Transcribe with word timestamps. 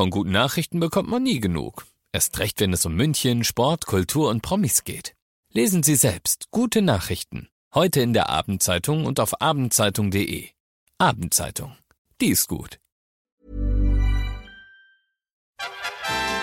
Von 0.00 0.08
guten 0.08 0.30
Nachrichten 0.30 0.80
bekommt 0.80 1.10
man 1.10 1.22
nie 1.22 1.40
genug. 1.40 1.84
Erst 2.10 2.38
recht, 2.38 2.58
wenn 2.60 2.72
es 2.72 2.86
um 2.86 2.94
München, 2.94 3.44
Sport, 3.44 3.84
Kultur 3.84 4.30
und 4.30 4.40
Promis 4.40 4.84
geht. 4.84 5.14
Lesen 5.52 5.82
Sie 5.82 5.94
selbst 5.94 6.46
gute 6.50 6.80
Nachrichten. 6.80 7.50
Heute 7.74 8.00
in 8.00 8.14
der 8.14 8.30
Abendzeitung 8.30 9.04
und 9.04 9.20
auf 9.20 9.42
abendzeitung.de. 9.42 10.48
Abendzeitung. 10.96 11.76
Die 12.18 12.28
ist 12.28 12.48
gut. 12.48 12.78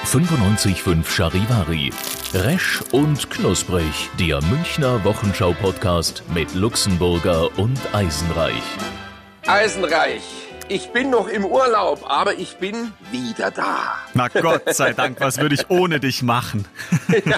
95.5 0.05 1.03
Charivari. 1.09 1.89
Resch 2.35 2.83
und 2.91 3.27
knusprig. 3.31 4.11
Der 4.19 4.39
Münchner 4.43 5.03
Wochenschau-Podcast 5.03 6.21
mit 6.31 6.53
Luxemburger 6.53 7.57
und 7.57 7.79
Eisenreich. 7.91 8.61
Eisenreich. 9.47 10.46
Ich 10.69 10.89
bin 10.89 11.09
noch 11.09 11.29
im 11.29 11.45
Urlaub, 11.45 12.03
aber 12.09 12.33
ich 12.33 12.57
bin 12.57 12.91
wieder 13.09 13.51
da. 13.51 13.95
Na 14.13 14.27
Gott 14.27 14.75
sei 14.75 14.91
Dank, 14.91 15.21
was 15.21 15.37
würde 15.37 15.55
ich 15.55 15.69
ohne 15.69 16.01
dich 16.01 16.23
machen? 16.23 16.65
ja. 17.25 17.37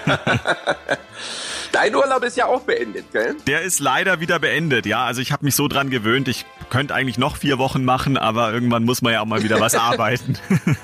Dein 1.72 1.96
Urlaub 1.96 2.24
ist 2.24 2.38
ja 2.38 2.48
auch 2.48 2.62
beendet, 2.62 3.12
gell? 3.12 3.36
Der 3.48 3.62
ist 3.62 3.80
leider 3.80 4.20
wieder 4.20 4.40
beendet, 4.40 4.86
ja. 4.86 5.06
Also 5.06 5.22
ich 5.22 5.32
habe 5.32 5.46
mich 5.46 5.56
so 5.56 5.68
dran 5.68 5.90
gewöhnt, 5.90 6.28
ich 6.28 6.46
könnte 6.70 6.94
eigentlich 6.94 7.18
noch 7.18 7.38
vier 7.38 7.58
Wochen 7.58 7.84
machen, 7.84 8.18
aber 8.18 8.54
irgendwann 8.54 8.84
muss 8.84 9.02
man 9.02 9.14
ja 9.14 9.22
auch 9.22 9.26
mal 9.26 9.44
wieder 9.44 9.60
was 9.60 9.76
arbeiten. 9.76 10.38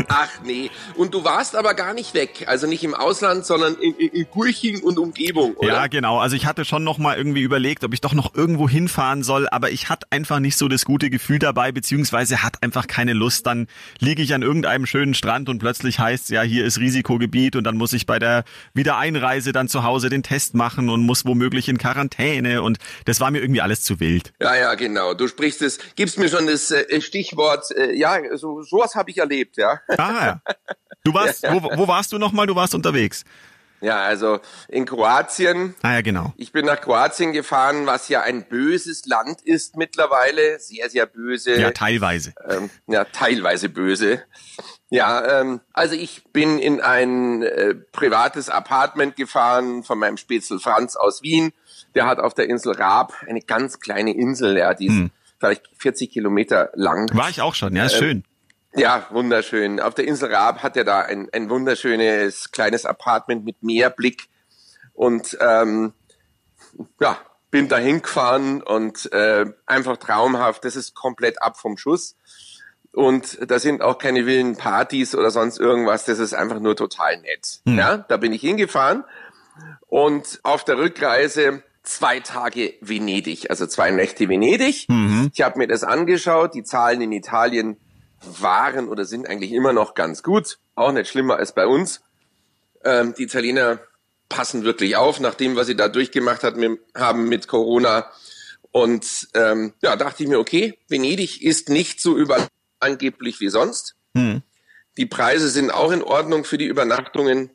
Ach 0.07 0.29
nee. 0.43 0.69
Und 0.95 1.13
du 1.13 1.23
warst 1.23 1.55
aber 1.55 1.73
gar 1.73 1.93
nicht 1.93 2.13
weg. 2.13 2.45
Also 2.47 2.67
nicht 2.67 2.83
im 2.83 2.93
Ausland, 2.93 3.45
sondern 3.45 3.75
in, 3.75 3.93
in, 3.95 4.09
in 4.09 4.27
Gurching 4.31 4.81
und 4.81 4.99
Umgebung, 4.99 5.55
oder? 5.55 5.67
Ja, 5.67 5.87
genau. 5.87 6.19
Also 6.19 6.35
ich 6.35 6.45
hatte 6.45 6.65
schon 6.65 6.83
noch 6.83 6.97
mal 6.97 7.17
irgendwie 7.17 7.41
überlegt, 7.41 7.83
ob 7.83 7.93
ich 7.93 8.01
doch 8.01 8.13
noch 8.13 8.35
irgendwo 8.35 8.69
hinfahren 8.69 9.23
soll, 9.23 9.47
aber 9.49 9.71
ich 9.71 9.89
hatte 9.89 10.07
einfach 10.09 10.39
nicht 10.39 10.57
so 10.57 10.67
das 10.67 10.85
gute 10.85 11.09
Gefühl 11.09 11.39
dabei, 11.39 11.71
beziehungsweise 11.71 12.43
hat 12.43 12.61
einfach 12.63 12.87
keine 12.87 13.13
Lust. 13.13 13.47
Dann 13.47 13.67
liege 13.99 14.21
ich 14.21 14.33
an 14.33 14.41
irgendeinem 14.41 14.85
schönen 14.85 15.13
Strand 15.13 15.49
und 15.49 15.59
plötzlich 15.59 15.99
heißt 15.99 16.29
ja, 16.29 16.41
hier 16.41 16.65
ist 16.65 16.79
Risikogebiet 16.79 17.55
und 17.55 17.63
dann 17.63 17.77
muss 17.77 17.93
ich 17.93 18.05
bei 18.05 18.19
der 18.19 18.43
Wiedereinreise 18.73 19.51
dann 19.51 19.67
zu 19.67 19.83
Hause 19.83 20.09
den 20.09 20.23
Test 20.23 20.53
machen 20.53 20.74
und 20.77 21.01
muss 21.01 21.25
womöglich 21.25 21.69
in 21.69 21.77
Quarantäne 21.77 22.61
und 22.61 22.77
das 23.05 23.19
war 23.19 23.31
mir 23.31 23.41
irgendwie 23.41 23.61
alles 23.61 23.83
zu 23.83 23.99
wild. 23.99 24.33
Ja, 24.39 24.55
ja, 24.55 24.75
genau. 24.75 25.13
Du 25.13 25.27
sprichst 25.27 25.61
es, 25.61 25.79
gibst 25.95 26.17
mir 26.17 26.29
schon 26.29 26.47
das 26.47 26.71
äh, 26.71 27.01
Stichwort, 27.01 27.71
äh, 27.71 27.93
ja, 27.93 28.19
so 28.37 28.61
sowas 28.61 28.95
habe 28.95 29.11
ich 29.11 29.17
erlebt, 29.17 29.57
ja. 29.57 29.79
Ah, 29.97 30.25
ja. 30.25 30.41
Du 31.03 31.13
warst, 31.13 31.43
wo, 31.49 31.61
wo 31.61 31.87
warst 31.87 32.11
du 32.11 32.17
nochmal? 32.17 32.47
Du 32.47 32.55
warst 32.55 32.75
unterwegs. 32.75 33.23
Ja, 33.81 33.99
also 33.99 34.39
in 34.67 34.85
Kroatien. 34.85 35.75
Ah 35.81 35.93
ja, 35.93 36.01
genau. 36.01 36.33
Ich 36.37 36.51
bin 36.51 36.65
nach 36.65 36.81
Kroatien 36.81 37.33
gefahren, 37.33 37.85
was 37.85 38.09
ja 38.09 38.21
ein 38.21 38.47
böses 38.47 39.05
Land 39.05 39.41
ist 39.41 39.75
mittlerweile, 39.75 40.59
sehr, 40.59 40.89
sehr 40.89 41.05
böse. 41.05 41.59
Ja, 41.59 41.71
teilweise. 41.71 42.33
Ähm, 42.49 42.69
ja, 42.87 43.03
teilweise 43.03 43.69
böse. 43.69 44.23
Ja, 44.95 45.41
ähm, 45.41 45.59
also 45.73 45.93
ich 45.93 46.23
bin 46.31 46.57
in 46.57 46.79
ein 46.79 47.43
äh, 47.43 47.75
privates 47.75 48.47
Apartment 48.47 49.17
gefahren 49.17 49.83
von 49.83 49.99
meinem 49.99 50.15
Spätzle 50.15 50.57
Franz 50.57 50.95
aus 50.95 51.21
Wien. 51.21 51.51
Der 51.95 52.05
hat 52.05 52.19
auf 52.19 52.33
der 52.33 52.47
Insel 52.47 52.71
Raab 52.71 53.13
eine 53.27 53.41
ganz 53.41 53.81
kleine 53.81 54.15
Insel, 54.15 54.57
ja, 54.57 54.73
die 54.73 54.87
ist 54.87 54.93
hm. 54.93 55.11
vielleicht 55.37 55.63
40 55.79 56.11
Kilometer 56.11 56.69
lang. 56.75 57.13
War 57.13 57.29
ich 57.29 57.41
auch 57.41 57.55
schon, 57.55 57.75
ja, 57.75 57.87
ist 57.87 57.95
ähm, 57.95 57.99
schön. 57.99 58.23
Ja, 58.73 59.05
wunderschön. 59.09 59.81
Auf 59.81 59.95
der 59.95 60.07
Insel 60.07 60.33
Raab 60.33 60.63
hat 60.63 60.77
er 60.77 60.85
da 60.85 61.01
ein, 61.01 61.27
ein 61.33 61.49
wunderschönes 61.49 62.51
kleines 62.51 62.85
Apartment 62.85 63.43
mit 63.43 63.63
Meerblick 63.63 64.29
und 64.93 65.37
ähm, 65.41 65.91
ja, 67.01 67.17
bin 67.51 67.67
da 67.67 67.77
hingefahren 67.77 68.63
und 68.63 69.11
äh, 69.11 69.45
einfach 69.65 69.97
traumhaft. 69.97 70.63
Das 70.63 70.77
ist 70.77 70.95
komplett 70.95 71.41
ab 71.41 71.57
vom 71.57 71.77
Schuss. 71.77 72.15
Und 72.95 73.37
da 73.49 73.59
sind 73.59 73.81
auch 73.81 73.97
keine 73.97 74.25
wilden 74.25 74.55
Partys 74.55 75.15
oder 75.15 75.29
sonst 75.29 75.59
irgendwas. 75.59 76.05
Das 76.05 76.17
ist 76.17 76.33
einfach 76.33 76.61
nur 76.61 76.77
total 76.77 77.19
nett. 77.21 77.59
Mhm. 77.65 77.77
Ja, 77.77 77.97
da 77.97 78.17
bin 78.17 78.31
ich 78.31 78.41
hingefahren 78.41 79.03
und 79.87 80.39
auf 80.43 80.63
der 80.63 80.77
Rückreise 80.77 81.61
zwei 81.83 82.19
Tage 82.19 82.73
Venedig, 82.81 83.49
also 83.49 83.67
zwei 83.67 83.91
Nächte 83.91 84.29
Venedig. 84.29 84.87
Mhm. 84.87 85.29
Ich 85.33 85.41
habe 85.41 85.57
mir 85.57 85.67
das 85.67 85.83
angeschaut. 85.83 86.55
Die 86.55 86.63
Zahlen 86.63 87.01
in 87.01 87.11
Italien 87.11 87.77
waren 88.39 88.87
oder 88.87 89.05
sind 89.05 89.27
eigentlich 89.27 89.51
immer 89.51 89.73
noch 89.73 89.93
ganz 89.93 90.23
gut, 90.23 90.57
auch 90.75 90.91
nicht 90.91 91.09
schlimmer 91.09 91.35
als 91.35 91.53
bei 91.53 91.67
uns. 91.67 92.01
Ähm, 92.83 93.13
die 93.17 93.23
Italiener 93.23 93.79
passen 94.29 94.63
wirklich 94.63 94.95
auf, 94.95 95.19
nach 95.19 95.35
dem, 95.35 95.55
was 95.55 95.67
sie 95.67 95.75
da 95.75 95.89
durchgemacht 95.89 96.43
hat, 96.43 96.55
mit, 96.55 96.79
haben 96.95 97.27
mit 97.27 97.47
Corona. 97.47 98.09
Und 98.71 99.27
ähm, 99.33 99.73
ja, 99.81 99.95
dachte 99.95 100.23
ich 100.23 100.29
mir, 100.29 100.39
okay, 100.39 100.77
Venedig 100.87 101.41
ist 101.41 101.69
nicht 101.69 102.01
so 102.01 102.17
über 102.17 102.37
angeblich 102.79 103.39
wie 103.39 103.49
sonst. 103.49 103.95
Hm. 104.15 104.41
Die 104.97 105.05
Preise 105.05 105.49
sind 105.49 105.71
auch 105.71 105.91
in 105.91 106.03
Ordnung 106.03 106.45
für 106.45 106.57
die 106.57 106.65
Übernachtungen. 106.65 107.49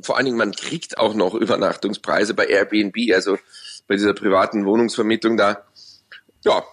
Vor 0.00 0.16
allen 0.16 0.26
Dingen, 0.26 0.38
man 0.38 0.52
kriegt 0.52 0.98
auch 0.98 1.14
noch 1.14 1.34
Übernachtungspreise 1.34 2.34
bei 2.34 2.46
Airbnb, 2.46 2.96
also 3.14 3.38
bei 3.86 3.96
dieser 3.96 4.14
privaten 4.14 4.64
Wohnungsvermietung 4.64 5.36
da. 5.36 5.64
Ja, 6.44 6.64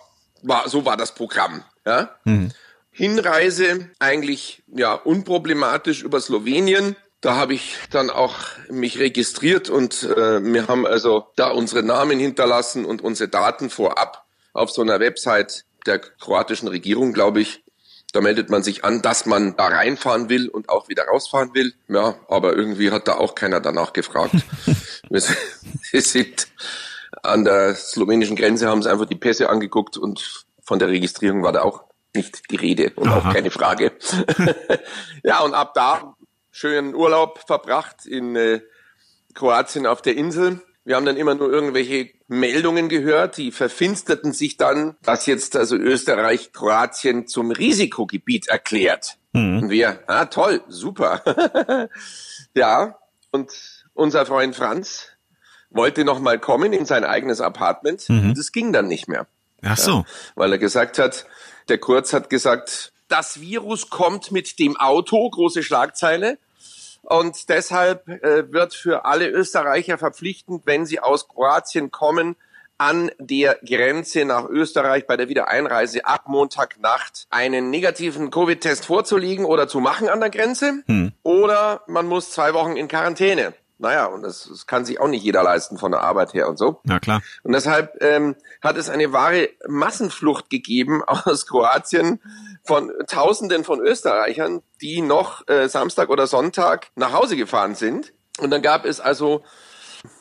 war, 0.42 0.70
so 0.70 0.86
war 0.86 0.98
das 0.98 1.14
Programm. 1.14 1.64
Ja. 1.86 2.16
Hm. 2.26 2.52
Hinreise 2.92 3.90
eigentlich 4.00 4.64
ja 4.68 4.94
unproblematisch 4.94 6.04
über 6.04 6.20
Slowenien. 6.20 6.96
Da 7.22 7.36
habe 7.36 7.54
ich 7.54 7.78
dann 7.92 8.10
auch 8.10 8.36
mich 8.70 9.00
registriert 9.00 9.70
und 9.70 10.04
äh, 10.04 10.44
wir 10.44 10.68
haben 10.68 10.88
also 10.88 11.28
da 11.36 11.52
unsere 11.52 11.84
Namen 11.84 12.20
hinterlassen 12.20 12.84
und 12.84 13.02
unsere 13.02 13.30
Daten 13.30 13.70
vorab 13.70 14.26
auf 14.54 14.72
so 14.72 14.82
einer 14.82 15.00
Website 15.00 15.66
der 15.86 16.00
kroatischen 16.00 16.68
Regierung, 16.68 17.14
glaube 17.14 17.42
ich. 17.42 17.64
Da 18.14 18.22
meldet 18.22 18.50
man 18.50 18.62
sich 18.62 18.84
an, 18.84 19.02
dass 19.02 19.26
man 19.26 19.56
da 19.56 19.68
reinfahren 19.68 20.30
will 20.30 20.50
und 20.50 20.70
auch 20.70 20.90
wieder 20.90 21.06
rausfahren 21.06 21.54
will. 21.54 21.74
Ja, 21.88 22.16
aber 22.28 22.56
irgendwie 22.56 22.92
hat 22.92 23.08
da 23.08 23.16
auch 23.16 23.36
keiner 23.36 23.62
danach 23.62 23.94
gefragt. 23.94 24.36
wir, 25.10 26.02
sind 26.02 26.48
an 27.24 27.46
der 27.46 27.76
slowenischen 27.76 28.36
Grenze, 28.36 28.68
haben 28.68 28.84
sie 28.84 28.92
einfach 28.92 29.06
die 29.06 29.16
Pässe 29.16 29.50
angeguckt 29.50 29.98
und 29.98 30.46
von 30.64 30.80
der 30.80 30.90
Registrierung 30.90 31.44
war 31.44 31.52
da 31.52 31.62
auch 31.62 31.84
nicht 32.14 32.52
die 32.52 32.58
Rede 32.58 32.92
und 32.96 33.08
Aha. 33.08 33.30
auch 33.30 33.34
keine 33.34 33.52
Frage. 33.52 33.94
ja, 35.24 35.40
und 35.40 35.54
ab 35.54 35.74
da 35.74 36.16
schönen 36.52 36.94
Urlaub 36.94 37.40
verbracht 37.48 38.06
in 38.06 38.36
äh, 38.36 38.62
Kroatien 39.34 39.88
auf 39.88 40.02
der 40.02 40.18
Insel. 40.18 40.62
Wir 40.84 40.96
haben 40.96 41.06
dann 41.06 41.18
immer 41.18 41.36
nur 41.36 41.52
irgendwelche 41.52 42.10
Meldungen 42.28 42.90
gehört, 42.90 43.38
die 43.38 43.52
verfinsterten 43.52 44.34
sich 44.34 44.58
dann, 44.58 44.96
dass 45.04 45.28
jetzt 45.28 45.56
also 45.56 45.76
Österreich 45.76 46.54
Kroatien 46.54 47.28
zum 47.28 47.52
Risikogebiet 47.52 48.48
erklärt. 48.48 49.18
Mhm. 49.34 49.64
Und 49.64 49.70
wir, 49.70 50.00
ah 50.08 50.26
toll, 50.26 50.62
super. 50.68 51.22
ja, 52.56 52.98
und 53.32 53.52
unser 53.94 54.26
Freund 54.26 54.56
Franz 54.56 55.08
wollte 55.70 56.04
noch 56.04 56.20
mal 56.20 56.40
kommen 56.40 56.74
in 56.74 56.86
sein 56.86 57.04
eigenes 57.04 57.42
Apartment. 57.42 58.10
Mhm. 58.10 58.34
Das 58.36 58.52
ging 58.52 58.74
dann 58.74 58.88
nicht 58.88 59.08
mehr. 59.08 59.28
Ach 59.62 59.78
so. 59.78 59.92
Ja, 59.92 60.06
weil 60.36 60.52
er 60.54 60.58
gesagt 60.58 60.98
hat, 60.98 61.28
der 61.70 61.78
Kurz 61.78 62.14
hat 62.14 62.30
gesagt, 62.30 62.92
das 63.08 63.40
Virus 63.40 63.90
kommt 63.90 64.32
mit 64.32 64.58
dem 64.58 64.78
Auto, 64.78 65.30
große 65.30 65.64
Schlagzeile. 65.64 66.38
Und 67.02 67.50
deshalb 67.50 68.08
äh, 68.08 68.52
wird 68.52 68.74
für 68.74 69.06
alle 69.06 69.28
Österreicher 69.28 69.98
verpflichtend, 69.98 70.64
wenn 70.66 70.86
sie 70.86 71.00
aus 71.00 71.28
Kroatien 71.28 71.92
kommen, 71.92 72.36
an 72.78 73.12
der 73.20 73.60
Grenze 73.64 74.26
nach 74.26 74.50
Österreich 74.50 75.06
bei 75.06 75.16
der 75.16 75.30
Wiedereinreise 75.30 76.04
ab 76.04 76.24
Montagnacht 76.26 77.28
einen 77.30 77.70
negativen 77.70 78.32
Covid-Test 78.32 78.88
vorzulegen 78.88 79.46
oder 79.46 79.68
zu 79.68 79.80
machen 79.80 80.10
an 80.10 80.20
der 80.20 80.32
Grenze. 80.32 80.82
Hm. 80.88 81.12
Oder 81.22 81.84
man 81.86 82.08
muss 82.08 82.32
zwei 82.32 82.56
Wochen 82.56 82.76
in 82.78 82.88
Quarantäne. 82.88 83.54
Naja, 83.82 84.06
und 84.06 84.22
das, 84.22 84.48
das 84.48 84.68
kann 84.68 84.86
sich 84.86 85.00
auch 85.00 85.08
nicht 85.08 85.24
jeder 85.24 85.42
leisten 85.42 85.78
von 85.78 85.92
der 85.92 86.02
Arbeit 86.02 86.36
her 86.36 86.48
und 86.48 86.58
so. 86.58 86.80
Na 86.84 87.00
klar. 87.00 87.24
Und 87.44 87.54
deshalb 87.54 88.02
ähm, 88.02 88.36
hat 88.62 88.78
es 88.78 88.90
eine 88.90 89.12
wahre 89.12 89.50
Massenflucht 89.68 90.52
gegeben 90.52 91.04
aus 91.08 91.48
Kroatien 91.48 92.22
von 92.64 92.92
Tausenden 93.08 93.64
von 93.64 93.80
Österreichern, 93.80 94.62
die 94.82 95.02
noch 95.02 95.48
äh, 95.48 95.68
Samstag 95.68 96.10
oder 96.10 96.28
Sonntag 96.28 96.92
nach 96.96 97.12
Hause 97.12 97.36
gefahren 97.36 97.74
sind. 97.74 98.14
Und 98.40 98.52
dann 98.52 98.62
gab 98.62 98.86
es 98.86 99.00
also 99.00 99.44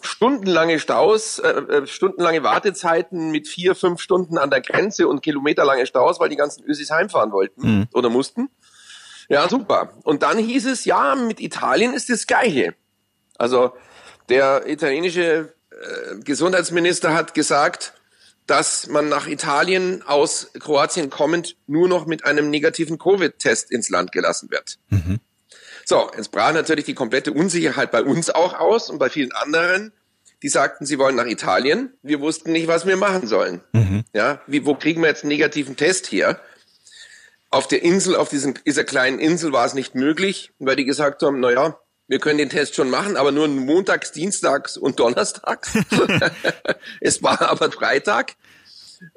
stundenlange 0.01 0.79
Staus, 0.79 1.39
äh, 1.39 1.49
äh, 1.49 1.87
stundenlange 1.87 2.43
Wartezeiten 2.43 3.31
mit 3.31 3.47
vier, 3.47 3.75
fünf 3.75 4.01
Stunden 4.01 4.39
an 4.39 4.49
der 4.49 4.63
Grenze 4.63 5.07
und 5.07 5.23
kilometerlange 5.23 5.85
Staus, 5.85 6.19
weil 6.19 6.31
die 6.31 6.37
ganzen 6.37 6.65
Ösis 6.65 6.91
heimfahren 6.91 7.33
wollten 7.33 7.61
mhm. 7.61 7.89
oder 7.93 8.09
mussten. 8.09 8.49
Ja, 9.29 9.49
super. 9.51 9.93
Und 10.03 10.23
dann 10.23 10.39
hieß 10.39 10.67
es, 10.67 10.87
ja, 10.87 11.15
mit 11.15 11.41
Italien 11.41 11.93
ist 11.93 12.09
das 12.09 12.27
Gleiche. 12.27 12.75
Also 13.41 13.73
der 14.29 14.69
italienische 14.69 15.55
äh, 15.71 16.17
Gesundheitsminister 16.23 17.15
hat 17.15 17.33
gesagt, 17.33 17.95
dass 18.47 18.87
man 18.87 19.09
nach 19.09 19.27
Italien 19.27 20.03
aus 20.03 20.51
Kroatien 20.59 21.09
kommend 21.09 21.57
nur 21.67 21.89
noch 21.89 22.05
mit 22.05 22.25
einem 22.27 22.51
negativen 22.51 22.99
Covid-Test 22.99 23.71
ins 23.71 23.89
Land 23.89 24.13
gelassen 24.13 24.51
wird. 24.51 24.79
Mhm. 24.91 25.21
So, 25.87 26.11
jetzt 26.17 26.33
brach 26.33 26.53
natürlich 26.53 26.85
die 26.85 26.95
komplette 26.95 27.33
Unsicherheit 27.33 27.91
bei 27.91 28.03
uns 28.03 28.29
auch 28.29 28.53
aus 28.59 28.91
und 28.91 28.99
bei 28.99 29.09
vielen 29.09 29.33
anderen. 29.33 29.93
Die 30.43 30.49
sagten, 30.49 30.85
sie 30.85 30.99
wollen 30.99 31.17
nach 31.17 31.27
Italien. 31.27 31.95
Wir 32.03 32.21
wussten 32.21 32.53
nicht, 32.53 32.69
was 32.69 32.87
wir 32.87 32.97
machen 32.97 33.27
sollen. 33.27 33.63
Mhm. 33.73 34.05
Ja, 34.13 34.43
wie, 34.47 34.67
wo 34.67 34.75
kriegen 34.75 35.01
wir 35.01 35.09
jetzt 35.09 35.23
einen 35.25 35.33
negativen 35.33 35.77
Test 35.77 36.07
hier? 36.07 36.39
Auf 37.49 37.69
der 37.69 37.83
Insel, 37.83 38.17
auf 38.17 38.29
diesen, 38.29 38.59
dieser 38.67 38.85
kleinen 38.85 39.19
Insel 39.19 39.53
war 39.53 39.65
es 39.65 39.75
nicht 39.75 39.95
möglich, 39.95 40.53
weil 40.59 40.77
die 40.77 40.85
gesagt 40.85 41.23
haben, 41.23 41.41
na 41.41 41.51
ja, 41.51 41.79
wir 42.11 42.19
können 42.19 42.39
den 42.39 42.49
Test 42.49 42.75
schon 42.75 42.91
machen, 42.91 43.17
aber 43.17 43.31
nur 43.31 43.47
montags, 43.47 44.11
dienstags 44.11 44.77
und 44.77 44.99
donnerstags. 44.99 45.79
es 47.01 47.23
war 47.23 47.41
aber 47.41 47.71
Freitag. 47.71 48.35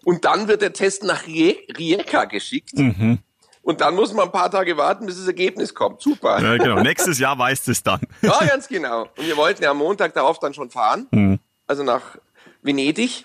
Und 0.05 0.25
dann 0.25 0.47
wird 0.47 0.61
der 0.61 0.73
Test 0.73 1.03
nach 1.03 1.25
Rijeka 1.25 2.25
geschickt. 2.25 2.77
Mhm. 2.77 3.17
Und 3.63 3.81
dann 3.81 3.95
muss 3.95 4.13
man 4.13 4.27
ein 4.27 4.31
paar 4.31 4.51
Tage 4.51 4.77
warten, 4.77 5.07
bis 5.07 5.17
das 5.17 5.25
Ergebnis 5.25 5.73
kommt. 5.73 6.03
Super. 6.03 6.39
Ja, 6.39 6.55
genau. 6.57 6.81
Nächstes 6.81 7.17
Jahr 7.17 7.35
weiß 7.35 7.67
es 7.69 7.81
dann. 7.81 8.01
ja, 8.21 8.37
ganz 8.45 8.67
genau. 8.67 9.09
Und 9.17 9.25
wir 9.25 9.37
wollten 9.37 9.63
ja 9.63 9.71
am 9.71 9.77
Montag 9.77 10.13
darauf 10.13 10.37
dann 10.37 10.53
schon 10.53 10.69
fahren. 10.69 11.07
Mhm. 11.09 11.39
Also 11.65 11.81
nach 11.81 12.19
Venedig. 12.61 13.23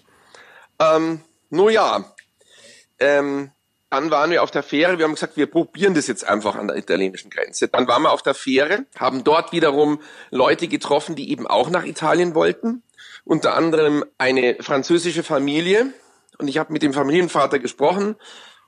Ähm, 0.78 1.20
nur 1.50 1.70
ja. 1.70 2.06
Ähm, 2.98 3.50
dann 3.90 4.10
waren 4.10 4.30
wir 4.30 4.42
auf 4.42 4.50
der 4.50 4.62
Fähre. 4.62 4.98
Wir 4.98 5.04
haben 5.04 5.14
gesagt, 5.14 5.36
wir 5.36 5.46
probieren 5.46 5.94
das 5.94 6.06
jetzt 6.06 6.26
einfach 6.26 6.56
an 6.56 6.68
der 6.68 6.76
italienischen 6.76 7.30
Grenze. 7.30 7.68
Dann 7.68 7.88
waren 7.88 8.02
wir 8.02 8.12
auf 8.12 8.22
der 8.22 8.34
Fähre, 8.34 8.84
haben 8.98 9.24
dort 9.24 9.52
wiederum 9.52 10.00
Leute 10.30 10.68
getroffen, 10.68 11.14
die 11.14 11.30
eben 11.30 11.46
auch 11.46 11.70
nach 11.70 11.84
Italien 11.84 12.34
wollten. 12.34 12.82
Unter 13.24 13.54
anderem 13.54 14.04
eine 14.18 14.56
französische 14.60 15.22
Familie. 15.22 15.92
Und 16.38 16.48
ich 16.48 16.58
habe 16.58 16.72
mit 16.72 16.82
dem 16.82 16.92
Familienvater 16.92 17.58
gesprochen. 17.58 18.16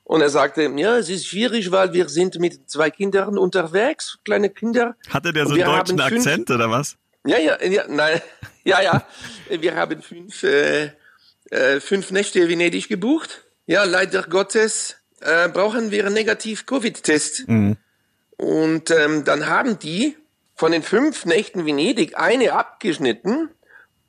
Und 0.03 0.21
er 0.21 0.29
sagte, 0.29 0.63
ja, 0.75 0.97
es 0.97 1.09
ist 1.09 1.27
schwierig, 1.27 1.71
weil 1.71 1.93
wir 1.93 2.09
sind 2.09 2.39
mit 2.39 2.69
zwei 2.69 2.89
Kindern 2.89 3.37
unterwegs, 3.37 4.19
kleine 4.25 4.49
Kinder. 4.49 4.95
Hatte 5.09 5.31
der 5.31 5.45
so 5.45 5.53
einen 5.53 5.63
deutschen 5.63 6.01
Akzent 6.01 6.49
oder 6.49 6.69
was? 6.69 6.97
Ja, 7.25 7.37
ja, 7.37 7.63
ja, 7.63 7.85
nein, 7.87 8.19
ja, 8.63 8.81
ja. 8.81 9.05
Wir 9.49 9.75
haben 9.75 10.01
fünf, 10.01 10.43
äh, 10.43 10.91
äh, 11.51 11.79
fünf 11.79 12.11
Nächte 12.11 12.39
in 12.39 12.49
Venedig 12.49 12.89
gebucht. 12.89 13.43
Ja, 13.67 13.83
leider 13.83 14.23
Gottes 14.23 15.00
äh, 15.21 15.49
brauchen 15.49 15.91
wir 15.91 16.05
einen 16.05 16.13
Negativ-Covid-Test. 16.13 17.47
Mhm. 17.47 17.77
Und 18.37 18.91
ähm, 18.91 19.23
dann 19.23 19.47
haben 19.47 19.79
die 19.79 20.17
von 20.55 20.71
den 20.71 20.83
fünf 20.83 21.25
Nächten 21.25 21.65
Venedig 21.65 22.17
eine 22.17 22.53
abgeschnitten 22.53 23.49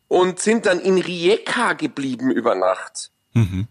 und 0.09 0.41
sind 0.41 0.67
dann 0.67 0.81
in 0.81 0.99
Rijeka 0.99 1.73
geblieben 1.75 2.31
über 2.31 2.55
Nacht. 2.55 3.11
Mhm. 3.33 3.69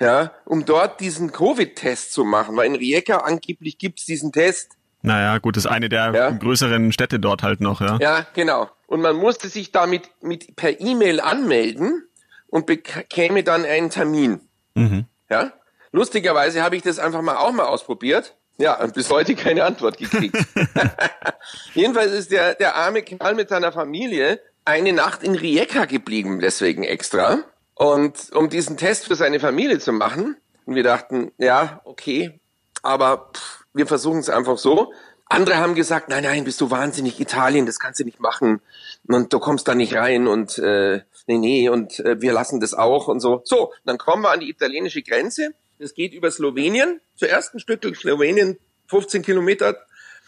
Ja, 0.00 0.32
um 0.44 0.64
dort 0.64 1.00
diesen 1.00 1.30
Covid-Test 1.30 2.12
zu 2.12 2.24
machen, 2.24 2.56
weil 2.56 2.66
in 2.66 2.74
Rijeka 2.74 3.18
angeblich 3.18 3.76
gibt's 3.78 4.06
diesen 4.06 4.32
Test. 4.32 4.72
Naja, 5.02 5.38
gut, 5.38 5.56
das 5.56 5.64
ist 5.64 5.70
eine 5.70 5.88
der 5.88 6.12
ja. 6.14 6.30
größeren 6.30 6.92
Städte 6.92 7.18
dort 7.18 7.42
halt 7.42 7.60
noch, 7.60 7.80
ja. 7.80 7.98
Ja, 8.00 8.26
genau. 8.34 8.70
Und 8.86 9.00
man 9.00 9.16
musste 9.16 9.48
sich 9.48 9.72
damit 9.72 10.10
mit 10.20 10.56
per 10.56 10.80
E-Mail 10.80 11.20
anmelden 11.20 12.04
und 12.48 12.66
bekäme 12.66 13.42
dann 13.42 13.64
einen 13.64 13.90
Termin. 13.90 14.40
Mhm. 14.74 15.06
Ja. 15.28 15.52
Lustigerweise 15.92 16.62
habe 16.62 16.76
ich 16.76 16.82
das 16.82 16.98
einfach 16.98 17.22
mal 17.22 17.36
auch 17.36 17.52
mal 17.52 17.66
ausprobiert. 17.66 18.36
Ja, 18.58 18.78
und 18.78 18.92
bis 18.92 19.10
heute 19.10 19.34
keine 19.34 19.64
Antwort 19.64 19.96
gekriegt. 19.96 20.36
Jedenfalls 21.74 22.12
ist 22.12 22.30
der, 22.30 22.54
der 22.54 22.76
arme 22.76 23.02
Kerl 23.02 23.34
mit 23.34 23.48
seiner 23.48 23.72
Familie 23.72 24.38
eine 24.66 24.92
Nacht 24.92 25.22
in 25.22 25.34
Rijeka 25.34 25.86
geblieben, 25.86 26.40
deswegen 26.40 26.84
extra. 26.84 27.38
Und 27.74 28.30
um 28.34 28.50
diesen 28.50 28.76
Test 28.76 29.06
für 29.06 29.14
seine 29.14 29.40
Familie 29.40 29.78
zu 29.78 29.92
machen. 29.92 30.36
Und 30.66 30.74
wir 30.74 30.82
dachten, 30.82 31.32
ja, 31.38 31.80
okay, 31.84 32.38
aber 32.82 33.30
pff, 33.34 33.64
wir 33.72 33.86
versuchen 33.86 34.18
es 34.18 34.28
einfach 34.28 34.58
so. 34.58 34.92
Andere 35.24 35.56
haben 35.56 35.74
gesagt, 35.74 36.08
nein, 36.08 36.24
nein, 36.24 36.44
bist 36.44 36.60
du 36.60 36.70
wahnsinnig, 36.70 37.18
Italien, 37.20 37.64
das 37.64 37.78
kannst 37.78 38.00
du 38.00 38.04
nicht 38.04 38.20
machen. 38.20 38.60
Und 39.08 39.32
du 39.32 39.38
kommst 39.38 39.68
da 39.68 39.74
nicht 39.74 39.94
rein 39.94 40.26
und 40.26 40.58
äh, 40.58 41.02
nee, 41.26 41.38
nee, 41.38 41.68
und 41.68 42.00
äh, 42.00 42.20
wir 42.20 42.32
lassen 42.32 42.60
das 42.60 42.74
auch 42.74 43.08
und 43.08 43.20
so. 43.20 43.40
So, 43.44 43.72
dann 43.84 43.96
kommen 43.96 44.22
wir 44.22 44.32
an 44.32 44.40
die 44.40 44.50
italienische 44.50 45.02
Grenze 45.02 45.54
das 45.80 45.94
geht 45.94 46.12
über 46.12 46.30
Slowenien. 46.30 47.00
Zuerst 47.16 47.54
ein 47.54 47.60
Stück 47.60 47.96
Slowenien, 47.96 48.58
15 48.88 49.22
Kilometer. 49.22 49.86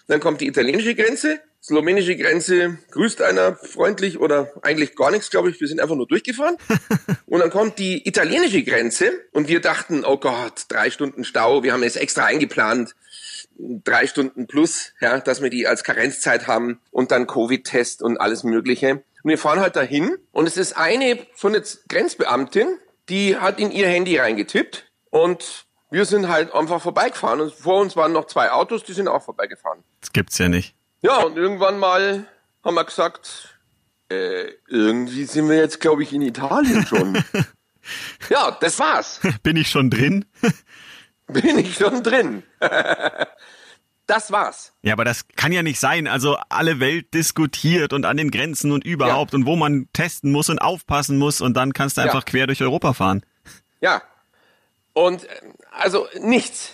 Dann 0.08 0.18
kommt 0.18 0.40
die 0.40 0.46
italienische 0.46 0.94
Grenze. 0.94 1.40
Slowenische 1.62 2.16
Grenze 2.16 2.78
grüßt 2.90 3.22
einer 3.22 3.54
freundlich 3.54 4.18
oder 4.18 4.50
eigentlich 4.62 4.96
gar 4.96 5.12
nichts, 5.12 5.30
glaube 5.30 5.50
ich. 5.50 5.60
Wir 5.60 5.68
sind 5.68 5.80
einfach 5.80 5.94
nur 5.94 6.08
durchgefahren. 6.08 6.56
und 7.26 7.40
dann 7.40 7.50
kommt 7.50 7.78
die 7.78 8.06
italienische 8.08 8.64
Grenze 8.64 9.12
und 9.32 9.46
wir 9.46 9.60
dachten, 9.60 10.04
oh 10.04 10.16
Gott, 10.16 10.64
drei 10.68 10.90
Stunden 10.90 11.22
Stau. 11.22 11.62
Wir 11.62 11.72
haben 11.72 11.84
es 11.84 11.96
extra 11.96 12.24
eingeplant. 12.24 12.96
Drei 13.58 14.06
Stunden 14.06 14.46
plus, 14.46 14.92
ja, 15.00 15.20
dass 15.20 15.42
wir 15.42 15.50
die 15.50 15.66
als 15.66 15.84
Karenzzeit 15.84 16.46
haben 16.46 16.80
und 16.90 17.12
dann 17.12 17.26
Covid-Test 17.26 18.02
und 18.02 18.16
alles 18.16 18.42
Mögliche. 18.42 19.02
Und 19.22 19.30
wir 19.30 19.38
fahren 19.38 19.60
halt 19.60 19.76
dahin 19.76 20.16
und 20.32 20.48
es 20.48 20.56
ist 20.56 20.76
eine 20.76 21.18
von 21.34 21.52
der 21.52 21.62
Grenzbeamtin, 21.88 22.78
die 23.08 23.36
hat 23.36 23.60
in 23.60 23.70
ihr 23.70 23.86
Handy 23.86 24.16
reingetippt 24.16 24.91
und 25.12 25.66
wir 25.90 26.06
sind 26.06 26.28
halt 26.28 26.54
einfach 26.54 26.80
vorbeigefahren 26.80 27.42
und 27.42 27.52
vor 27.52 27.80
uns 27.80 27.96
waren 27.96 28.12
noch 28.12 28.26
zwei 28.26 28.50
Autos, 28.50 28.82
die 28.82 28.94
sind 28.94 29.08
auch 29.08 29.22
vorbeigefahren. 29.22 29.84
Das 30.00 30.10
gibt's 30.12 30.38
ja 30.38 30.48
nicht. 30.48 30.74
Ja, 31.02 31.18
und 31.18 31.36
irgendwann 31.36 31.78
mal 31.78 32.24
haben 32.64 32.74
wir 32.74 32.84
gesagt, 32.84 33.58
äh, 34.10 34.52
irgendwie 34.68 35.24
sind 35.24 35.50
wir 35.50 35.56
jetzt, 35.56 35.80
glaube 35.80 36.02
ich, 36.02 36.14
in 36.14 36.22
Italien 36.22 36.86
schon. 36.86 37.22
ja, 38.30 38.56
das 38.58 38.78
war's. 38.78 39.20
Bin 39.42 39.56
ich 39.56 39.68
schon 39.68 39.90
drin? 39.90 40.24
Bin 41.26 41.58
ich 41.58 41.74
schon 41.74 42.02
drin. 42.02 42.42
das 44.06 44.32
war's. 44.32 44.72
Ja, 44.80 44.94
aber 44.94 45.04
das 45.04 45.28
kann 45.36 45.52
ja 45.52 45.62
nicht 45.62 45.78
sein. 45.78 46.06
Also 46.06 46.38
alle 46.48 46.80
Welt 46.80 47.12
diskutiert 47.12 47.92
und 47.92 48.06
an 48.06 48.16
den 48.16 48.30
Grenzen 48.30 48.72
und 48.72 48.84
überhaupt 48.84 49.32
ja. 49.32 49.38
und 49.38 49.46
wo 49.46 49.56
man 49.56 49.88
testen 49.92 50.32
muss 50.32 50.48
und 50.48 50.58
aufpassen 50.58 51.18
muss 51.18 51.42
und 51.42 51.54
dann 51.54 51.74
kannst 51.74 51.98
du 51.98 52.00
einfach 52.00 52.20
ja. 52.20 52.30
quer 52.30 52.46
durch 52.46 52.62
Europa 52.62 52.94
fahren. 52.94 53.22
Ja, 53.80 54.02
und 54.92 55.26
also 55.70 56.06
nichts. 56.20 56.72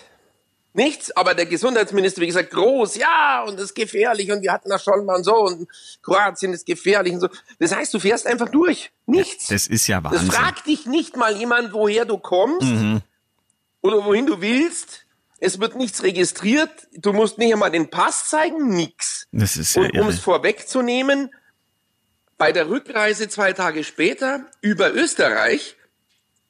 Nichts, 0.73 1.09
aber 1.17 1.33
der 1.33 1.47
Gesundheitsminister, 1.47 2.21
wie 2.21 2.27
gesagt, 2.27 2.51
groß, 2.51 2.95
ja, 2.95 3.43
und 3.47 3.55
das 3.55 3.65
ist 3.65 3.75
gefährlich 3.75 4.31
und 4.31 4.43
wir 4.43 4.51
hatten 4.51 4.69
das 4.69 4.83
schon 4.83 5.03
mal 5.03 5.23
so 5.23 5.35
und 5.35 5.67
Kroatien 6.03 6.53
ist 6.53 6.65
gefährlich 6.65 7.13
und 7.13 7.21
so. 7.21 7.29
Das 7.57 7.75
heißt, 7.75 7.91
du 7.91 7.99
fährst 7.99 8.27
einfach 8.27 8.49
durch. 8.49 8.91
Nichts. 9.07 9.47
Das 9.47 9.65
ist 9.65 9.87
ja 9.87 10.03
Wahnsinn. 10.03 10.27
Das 10.27 10.35
fragt 10.35 10.67
dich 10.67 10.85
nicht 10.85 11.17
mal 11.17 11.35
jemand, 11.35 11.73
woher 11.73 12.05
du 12.05 12.19
kommst 12.19 12.67
mhm. 12.67 13.01
oder 13.81 14.05
wohin 14.05 14.27
du 14.27 14.41
willst. 14.41 15.07
Es 15.39 15.59
wird 15.59 15.75
nichts 15.75 16.03
registriert. 16.03 16.69
Du 16.93 17.13
musst 17.13 17.39
nicht 17.39 17.51
einmal 17.51 17.71
den 17.71 17.89
Pass 17.89 18.29
zeigen, 18.29 18.69
nix. 18.69 19.25
Das 19.31 19.57
ist 19.57 19.75
ja 19.75 19.81
Und 19.81 19.97
um 19.97 20.07
es 20.07 20.19
vorwegzunehmen, 20.19 21.33
bei 22.37 22.51
der 22.51 22.69
Rückreise 22.69 23.27
zwei 23.27 23.53
Tage 23.53 23.83
später 23.83 24.45
über 24.61 24.93
Österreich 24.93 25.77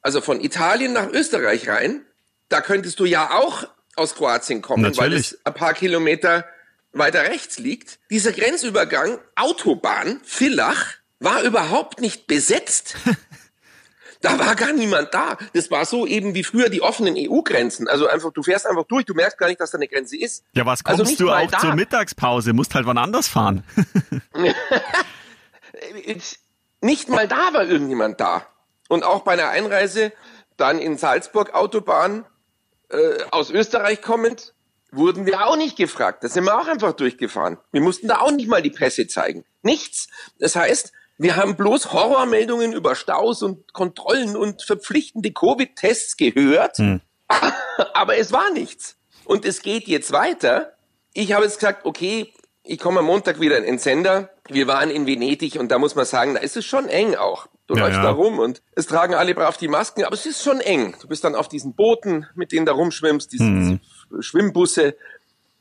also 0.02 0.20
von 0.20 0.40
Italien 0.40 0.92
nach 0.92 1.08
Österreich 1.08 1.68
rein, 1.68 2.04
da 2.48 2.60
könntest 2.60 3.00
du 3.00 3.04
ja 3.04 3.30
auch 3.30 3.64
aus 3.96 4.14
Kroatien 4.14 4.62
kommen, 4.62 4.82
Natürlich. 4.82 4.98
weil 4.98 5.12
es 5.12 5.38
ein 5.44 5.54
paar 5.54 5.74
Kilometer 5.74 6.44
weiter 6.92 7.22
rechts 7.22 7.58
liegt. 7.58 8.00
Dieser 8.10 8.32
Grenzübergang, 8.32 9.18
Autobahn, 9.36 10.20
Villach, 10.24 10.94
war 11.20 11.42
überhaupt 11.42 12.00
nicht 12.00 12.26
besetzt. 12.26 12.96
da 14.20 14.38
war 14.38 14.56
gar 14.56 14.72
niemand 14.72 15.14
da. 15.14 15.38
Das 15.52 15.70
war 15.70 15.84
so 15.84 16.06
eben 16.06 16.34
wie 16.34 16.44
früher 16.44 16.68
die 16.68 16.82
offenen 16.82 17.14
EU-Grenzen. 17.16 17.88
Also 17.88 18.06
einfach, 18.06 18.32
du 18.32 18.42
fährst 18.42 18.66
einfach 18.66 18.84
durch, 18.84 19.04
du 19.04 19.14
merkst 19.14 19.38
gar 19.38 19.48
nicht, 19.48 19.60
dass 19.60 19.70
da 19.70 19.78
eine 19.78 19.88
Grenze 19.88 20.16
ist. 20.16 20.44
Ja, 20.54 20.66
was 20.66 20.84
also 20.84 21.04
kommst 21.04 21.20
also 21.20 21.24
du 21.26 21.32
auch 21.32 21.50
da. 21.50 21.58
zur 21.58 21.74
Mittagspause? 21.74 22.52
Musst 22.52 22.74
halt 22.74 22.86
wann 22.86 22.98
anders 22.98 23.28
fahren. 23.28 23.64
nicht 26.80 27.08
mal 27.08 27.28
da 27.28 27.52
war 27.52 27.64
irgendjemand 27.64 28.20
da. 28.20 28.46
Und 28.90 29.04
auch 29.04 29.20
bei 29.20 29.34
einer 29.34 29.50
Einreise 29.50 30.12
dann 30.56 30.80
in 30.80 30.98
Salzburg 30.98 31.54
Autobahn 31.54 32.26
äh, 32.88 33.22
aus 33.30 33.50
Österreich 33.50 34.02
kommend, 34.02 34.52
wurden 34.90 35.26
wir 35.26 35.46
auch 35.46 35.56
nicht 35.56 35.76
gefragt. 35.76 36.24
Da 36.24 36.28
sind 36.28 36.42
wir 36.42 36.58
auch 36.58 36.66
einfach 36.66 36.92
durchgefahren. 36.92 37.58
Wir 37.70 37.82
mussten 37.82 38.08
da 38.08 38.18
auch 38.18 38.32
nicht 38.32 38.48
mal 38.48 38.62
die 38.62 38.70
Pässe 38.70 39.06
zeigen. 39.06 39.44
Nichts. 39.62 40.08
Das 40.40 40.56
heißt, 40.56 40.92
wir 41.18 41.36
haben 41.36 41.54
bloß 41.54 41.92
Horrormeldungen 41.92 42.72
über 42.72 42.96
Staus 42.96 43.44
und 43.44 43.72
Kontrollen 43.72 44.36
und 44.36 44.62
verpflichtende 44.62 45.30
Covid-Tests 45.30 46.16
gehört, 46.16 46.78
hm. 46.78 47.00
aber 47.94 48.16
es 48.16 48.32
war 48.32 48.50
nichts. 48.50 48.96
Und 49.24 49.44
es 49.44 49.62
geht 49.62 49.86
jetzt 49.86 50.10
weiter. 50.10 50.72
Ich 51.12 51.32
habe 51.32 51.44
jetzt 51.44 51.60
gesagt, 51.60 51.86
okay, 51.86 52.34
ich 52.64 52.80
komme 52.80 52.98
am 52.98 53.06
Montag 53.06 53.38
wieder 53.38 53.56
in 53.56 53.64
den 53.64 53.78
Sender. 53.78 54.30
Wir 54.48 54.66
waren 54.66 54.90
in 54.90 55.06
Venedig 55.06 55.60
und 55.60 55.68
da 55.68 55.78
muss 55.78 55.94
man 55.94 56.06
sagen, 56.06 56.34
da 56.34 56.40
ist 56.40 56.56
es 56.56 56.64
schon 56.64 56.88
eng 56.88 57.14
auch. 57.14 57.46
Du 57.70 57.76
ja, 57.76 57.84
läufst 57.84 57.98
ja. 57.98 58.02
da 58.02 58.10
rum 58.10 58.40
und 58.40 58.62
es 58.74 58.88
tragen 58.88 59.14
alle 59.14 59.32
brav 59.32 59.56
die 59.56 59.68
Masken, 59.68 60.02
aber 60.02 60.14
es 60.14 60.26
ist 60.26 60.42
schon 60.42 60.58
eng. 60.60 60.96
Du 61.00 61.06
bist 61.06 61.22
dann 61.22 61.36
auf 61.36 61.46
diesen 61.46 61.72
Booten, 61.72 62.26
mit 62.34 62.50
denen 62.50 62.66
da 62.66 62.72
rumschwimmst, 62.72 63.32
diese, 63.32 63.44
hm. 63.44 63.80
Schwimmbusse. 64.18 64.96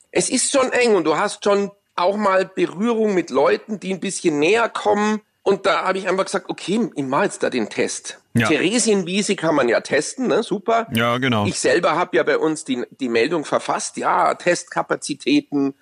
Es 0.09 0.31
ist 0.31 0.51
schon 0.51 0.71
eng 0.71 0.95
und 0.95 1.03
du 1.03 1.17
hast 1.17 1.43
schon 1.43 1.69
auch 1.95 2.17
mal 2.17 2.45
Berührung 2.45 3.13
mit 3.13 3.29
Leuten, 3.29 3.79
die 3.79 3.93
ein 3.93 3.99
bisschen 3.99 4.39
näher 4.39 4.69
kommen. 4.69 5.21
Und 5.43 5.67
da 5.67 5.83
habe 5.83 5.99
ich 5.99 6.09
einfach 6.09 6.25
gesagt, 6.25 6.49
okay, 6.49 6.89
ich 6.95 7.03
mache 7.03 7.25
jetzt 7.25 7.43
da 7.43 7.51
den 7.51 7.69
Test. 7.69 8.17
Ja. 8.33 8.47
Theresienwiese 8.47 9.35
kann 9.35 9.53
man 9.53 9.69
ja 9.69 9.81
testen, 9.81 10.25
ne? 10.25 10.41
super. 10.41 10.87
Ja, 10.91 11.19
genau. 11.19 11.45
Ich 11.45 11.59
selber 11.59 11.95
habe 11.95 12.17
ja 12.17 12.23
bei 12.23 12.39
uns 12.39 12.63
die, 12.63 12.85
die 12.99 13.09
Meldung 13.09 13.45
verfasst, 13.45 13.97
ja, 13.97 14.33
Testkapazitäten 14.33 15.75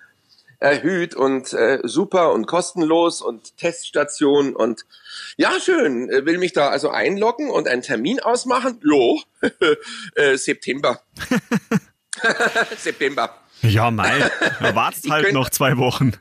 erhöht 0.60 1.14
und 1.14 1.54
äh, 1.54 1.78
super 1.84 2.32
und 2.32 2.46
kostenlos 2.46 3.22
und 3.22 3.56
Teststation 3.56 4.54
und 4.54 4.84
ja, 5.36 5.52
schön, 5.60 6.10
äh, 6.10 6.24
will 6.24 6.38
mich 6.38 6.52
da 6.52 6.68
also 6.68 6.90
einloggen 6.90 7.50
und 7.50 7.68
einen 7.68 7.82
Termin 7.82 8.20
ausmachen. 8.20 8.80
Jo, 8.84 9.20
äh, 10.14 10.36
September. 10.36 11.02
September. 12.76 13.34
Ja, 13.62 13.90
Mai, 13.90 14.30
wartest 14.60 15.10
halt 15.10 15.32
noch 15.32 15.50
zwei 15.50 15.76
Wochen. 15.78 16.12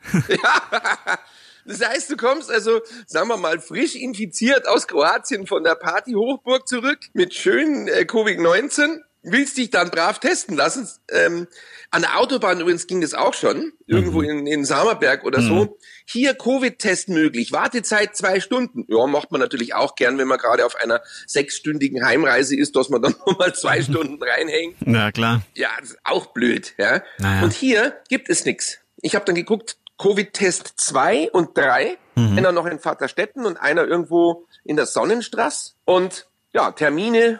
Das 1.66 1.86
heißt, 1.86 2.10
du 2.10 2.16
kommst 2.16 2.50
also, 2.50 2.82
sagen 3.06 3.28
wir 3.28 3.38
mal, 3.38 3.60
frisch 3.60 3.96
infiziert 3.96 4.68
aus 4.68 4.88
Kroatien 4.88 5.46
von 5.46 5.64
der 5.64 5.76
Party-Hochburg 5.76 6.68
zurück 6.68 7.00
mit 7.14 7.34
schönen 7.34 7.90
äh, 7.90 8.06
Covid-19, 8.08 9.02
willst 9.32 9.58
dich 9.58 9.70
dann 9.70 9.90
brav 9.92 10.20
testen 10.20 10.56
lassen. 10.56 10.88
Ähm, 11.12 11.48
an 11.92 12.02
der 12.02 12.20
Autobahn 12.20 12.60
übrigens 12.60 12.88
ging 12.88 13.02
das 13.02 13.14
auch 13.14 13.34
schon, 13.34 13.72
irgendwo 13.86 14.22
Mhm. 14.22 14.30
in, 14.30 14.48
in 14.48 14.66
Samerberg 14.66 15.24
oder 15.24 15.42
so. 15.42 15.78
Hier 16.06 16.34
Covid-Test 16.34 17.10
möglich, 17.10 17.52
Wartezeit 17.52 18.16
zwei 18.16 18.40
Stunden. 18.40 18.86
Ja, 18.90 19.06
macht 19.08 19.32
man 19.32 19.40
natürlich 19.42 19.74
auch 19.74 19.96
gern, 19.96 20.18
wenn 20.18 20.28
man 20.28 20.38
gerade 20.38 20.66
auf 20.66 20.76
einer 20.76 21.02
sechsstündigen 21.26 22.06
Heimreise 22.06 22.56
ist, 22.58 22.76
dass 22.76 22.90
man 22.90 23.02
dann 23.02 23.16
nochmal 23.26 23.54
zwei 23.56 23.82
Stunden 23.82 24.22
reinhängt. 24.22 24.76
Na 24.82 25.12
klar. 25.12 25.42
Ja, 25.56 25.70
das 25.80 25.92
ist 25.92 26.00
auch 26.04 26.28
blöd. 26.28 26.74
Ja? 26.78 27.02
Naja. 27.20 27.44
Und 27.44 27.54
hier 27.54 27.98
gibt 28.10 28.30
es 28.30 28.46
nichts. 28.46 28.80
Ich 29.02 29.16
habe 29.16 29.26
dann 29.26 29.36
geguckt, 29.36 29.78
Covid-Test 30.00 30.74
2 30.78 31.32
und 31.32 31.58
3, 31.58 31.98
einer 32.16 32.52
noch 32.52 32.66
in 32.66 32.80
Vaterstetten 32.80 33.46
und 33.46 33.58
einer 33.58 33.86
irgendwo 33.86 34.48
in 34.64 34.76
der 34.76 34.86
Sonnenstraße. 34.88 35.74
Und 35.86 36.28
ja, 36.54 36.72
Termine 36.72 37.40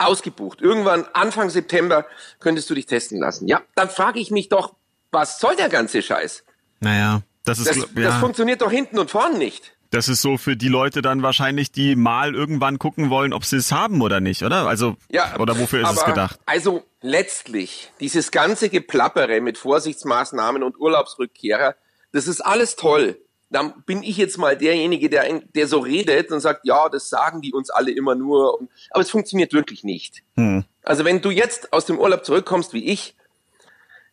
ausgebucht. 0.00 0.60
Irgendwann 0.60 1.04
Anfang 1.12 1.50
September 1.50 2.06
könntest 2.40 2.70
du 2.70 2.74
dich 2.74 2.86
testen 2.86 3.18
lassen. 3.20 3.46
Ja, 3.48 3.62
dann 3.74 3.90
frage 3.90 4.18
ich 4.20 4.30
mich 4.30 4.48
doch, 4.48 4.74
was 5.12 5.38
soll 5.40 5.56
der 5.56 5.68
ganze 5.68 6.02
Scheiß? 6.02 6.44
Naja, 6.80 7.22
das 7.44 7.58
ist, 7.58 7.68
Das, 7.68 7.76
ja, 7.76 7.84
das 7.94 8.16
funktioniert 8.16 8.62
doch 8.62 8.70
hinten 8.70 8.98
und 8.98 9.10
vorn 9.10 9.38
nicht. 9.38 9.72
das 9.90 10.08
ist 10.08 10.22
so 10.22 10.36
für 10.38 10.56
die 10.56 10.68
Leute 10.68 11.02
dann 11.02 11.22
wahrscheinlich, 11.22 11.72
die 11.72 11.96
mal 11.96 12.34
irgendwann 12.34 12.78
gucken 12.78 13.10
wollen, 13.10 13.32
ob 13.32 13.44
sie 13.44 13.56
es 13.56 13.72
haben 13.72 14.00
oder 14.02 14.20
nicht, 14.20 14.42
oder? 14.44 14.66
Also, 14.66 14.96
Ja, 15.10 15.36
oder 15.38 15.58
wofür 15.58 15.82
ist 15.82 15.90
es 15.90 15.98
aber 15.98 16.10
gedacht? 16.12 16.38
Also 16.46 16.84
letztlich, 17.02 17.90
dieses 18.00 18.30
ganze 18.30 18.68
Geplappere 18.68 19.40
mit 19.40 19.58
Vorsichtsmaßnahmen 19.58 20.62
und 20.62 20.78
Urlaubsrückkehrer, 20.78 21.74
das 22.12 22.26
ist 22.26 22.40
alles 22.40 22.76
toll. 22.76 23.18
Dann 23.50 23.82
bin 23.84 24.02
ich 24.02 24.16
jetzt 24.16 24.38
mal 24.38 24.56
derjenige, 24.56 25.10
der, 25.10 25.40
der 25.54 25.66
so 25.66 25.80
redet 25.80 26.30
und 26.30 26.40
sagt, 26.40 26.64
ja, 26.64 26.88
das 26.88 27.08
sagen 27.08 27.42
die 27.42 27.52
uns 27.52 27.68
alle 27.68 27.90
immer 27.90 28.14
nur. 28.14 28.68
Aber 28.90 29.02
es 29.02 29.10
funktioniert 29.10 29.52
wirklich 29.52 29.82
nicht. 29.82 30.22
Hm. 30.36 30.64
Also 30.82 31.04
wenn 31.04 31.20
du 31.20 31.30
jetzt 31.30 31.72
aus 31.72 31.84
dem 31.84 31.98
Urlaub 31.98 32.24
zurückkommst 32.24 32.72
wie 32.72 32.86
ich, 32.86 33.16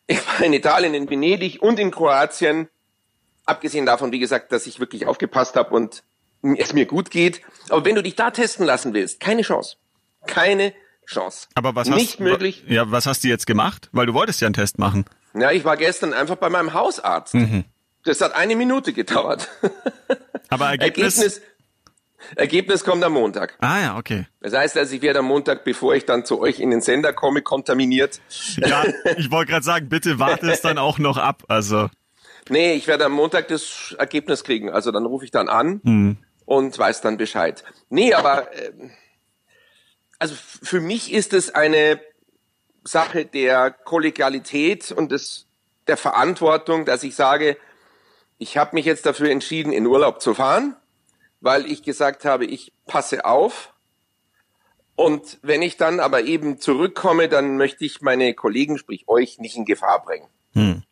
ich 0.08 0.25
war 0.27 0.46
in 0.46 0.53
Italien, 0.53 0.94
in 0.94 1.10
Venedig 1.10 1.62
und 1.62 1.79
in 1.79 1.91
Kroatien, 1.91 2.67
abgesehen 3.46 3.86
davon, 3.86 4.12
wie 4.12 4.20
gesagt, 4.20 4.51
dass 4.51 4.65
ich 4.65 4.79
wirklich 4.79 5.06
aufgepasst 5.06 5.56
habe 5.56 5.74
und 5.75 6.03
es 6.58 6.74
mir 6.74 6.86
gut 6.86 7.12
geht. 7.12 7.41
Aber 7.70 7.86
wenn 7.86 7.96
du 7.96 8.03
dich 8.03 8.15
da 8.15 8.32
testen 8.32 8.65
lassen 8.65 8.94
willst, 8.94 9.20
keine 9.20 9.41
Chance. 9.41 9.77
Keine 10.25 10.74
Chance. 11.06 11.48
Aber 11.56 11.75
was 11.75 11.89
Nicht 11.89 12.13
hast, 12.13 12.20
möglich. 12.20 12.63
Ja, 12.67 12.91
was 12.91 13.06
hast 13.06 13.24
du 13.24 13.27
jetzt 13.27 13.48
gemacht? 13.48 13.89
Weil 13.91 14.06
du 14.06 14.13
wolltest 14.13 14.41
ja 14.41 14.48
einen 14.48 14.53
Test 14.53 14.77
machen. 14.77 15.06
Ja, 15.34 15.51
ich 15.51 15.63
war 15.63 15.77
gestern 15.77 16.13
einfach 16.13 16.36
bei 16.36 16.50
meinem 16.50 16.74
Hausarzt. 16.74 17.34
Mhm. 17.34 17.65
Das 18.07 18.21
hat 18.21 18.33
eine 18.33 18.55
Minute 18.55 18.93
gedauert. 18.93 19.49
Aber 20.49 20.69
Ergebnis? 20.69 21.17
Ergebnis, 21.17 21.41
Ergebnis 22.35 22.83
kommt 22.83 23.03
am 23.03 23.13
Montag. 23.13 23.57
Ah 23.59 23.79
ja, 23.79 23.97
okay. 23.97 24.27
Das 24.39 24.53
heißt 24.53 24.77
also, 24.77 24.95
ich 24.95 25.01
werde 25.01 25.19
am 25.19 25.25
Montag, 25.25 25.63
bevor 25.65 25.93
ich 25.93 26.05
dann 26.05 26.23
zu 26.25 26.39
euch 26.39 26.59
in 26.59 26.71
den 26.71 26.81
Sender 26.81 27.11
komme, 27.11 27.41
kontaminiert. 27.41 28.21
Ja, 28.57 28.85
ich 29.17 29.29
wollte 29.29 29.51
gerade 29.51 29.65
sagen, 29.65 29.89
bitte 29.89 30.19
warte 30.19 30.49
es 30.49 30.61
dann 30.61 30.77
auch 30.77 30.99
noch 30.99 31.17
ab. 31.17 31.43
Also, 31.49 31.89
Nee, 32.49 32.75
ich 32.75 32.87
werde 32.87 33.05
am 33.05 33.11
Montag 33.11 33.49
das 33.49 33.93
Ergebnis 33.97 34.43
kriegen. 34.45 34.69
Also 34.69 34.91
dann 34.91 35.05
rufe 35.05 35.25
ich 35.25 35.31
dann 35.31 35.49
an 35.49 35.81
hm. 35.83 36.17
und 36.45 36.77
weiß 36.77 37.01
dann 37.01 37.17
Bescheid. 37.17 37.63
Nee, 37.89 38.13
aber 38.13 38.47
ähm, 38.55 38.91
also 40.17 40.35
für 40.37 40.79
mich 40.79 41.11
ist 41.11 41.33
es 41.33 41.53
eine 41.53 41.99
Sache 42.85 43.25
der 43.25 43.71
Kollegialität 43.71 44.93
und 44.93 45.11
des, 45.11 45.47
der 45.87 45.97
Verantwortung, 45.97 46.85
dass 46.85 47.03
ich 47.03 47.15
sage, 47.15 47.57
ich 48.38 48.58
habe 48.58 48.75
mich 48.75 48.86
jetzt 48.86 49.06
dafür 49.06 49.29
entschieden, 49.32 49.72
in 49.74 49.86
Urlaub 49.88 50.22
zu 50.22 50.34
fahren, 50.34 50.75
weil 51.41 51.65
ich 51.65 51.84
gesagt 51.84 52.25
habe, 52.25 52.46
ich 52.46 52.72
passe 52.86 53.25
auf. 53.25 53.74
Und 54.96 55.38
wenn 55.44 55.62
ich 55.62 55.77
dann 55.77 56.00
aber 56.00 56.24
eben 56.24 56.60
zurückkomme, 56.60 57.29
dann 57.29 57.58
möchte 57.58 57.86
ich 57.86 58.01
meine 58.01 58.34
Kollegen, 58.34 58.77
sprich 58.77 59.08
euch, 59.08 59.38
nicht 59.38 59.56
in 59.56 59.65
Gefahr 59.65 60.03
bringen. 60.03 60.27
Hm. 60.53 60.84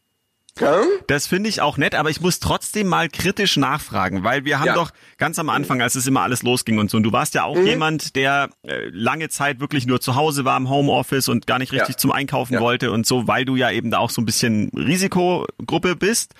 Das 1.07 1.27
finde 1.27 1.49
ich 1.49 1.59
auch 1.59 1.75
nett, 1.75 1.95
aber 1.95 2.09
ich 2.09 2.21
muss 2.21 2.39
trotzdem 2.39 2.87
mal 2.87 3.09
kritisch 3.09 3.57
nachfragen, 3.57 4.23
weil 4.23 4.45
wir 4.45 4.57
haben 4.59 4.67
Ja. 4.67 4.73
doch 4.75 4.91
ganz 5.17 5.37
am 5.37 5.49
Anfang, 5.49 5.81
als 5.81 5.95
es 5.95 6.07
immer 6.07 6.21
alles 6.21 6.43
losging 6.43 6.79
und 6.79 6.89
so, 6.89 6.95
und 6.95 7.03
du 7.03 7.11
warst 7.11 7.33
ja 7.33 7.43
auch 7.43 7.57
Mhm. 7.57 7.65
jemand, 7.67 8.15
der 8.15 8.49
äh, 8.63 8.87
lange 8.89 9.27
Zeit 9.27 9.59
wirklich 9.59 9.85
nur 9.85 9.99
zu 9.99 10.15
Hause 10.15 10.45
war 10.45 10.55
im 10.55 10.69
Homeoffice 10.69 11.27
und 11.27 11.45
gar 11.45 11.59
nicht 11.59 11.73
richtig 11.73 11.95
Ja. 11.95 11.97
zum 11.97 12.13
Einkaufen 12.13 12.53
Ja. 12.53 12.61
wollte 12.61 12.91
und 12.91 13.05
so, 13.05 13.27
weil 13.27 13.43
du 13.43 13.57
ja 13.57 13.69
eben 13.69 13.91
da 13.91 13.97
auch 13.97 14.09
so 14.09 14.21
ein 14.21 14.25
bisschen 14.25 14.69
Risikogruppe 14.69 15.97
bist. 15.97 16.35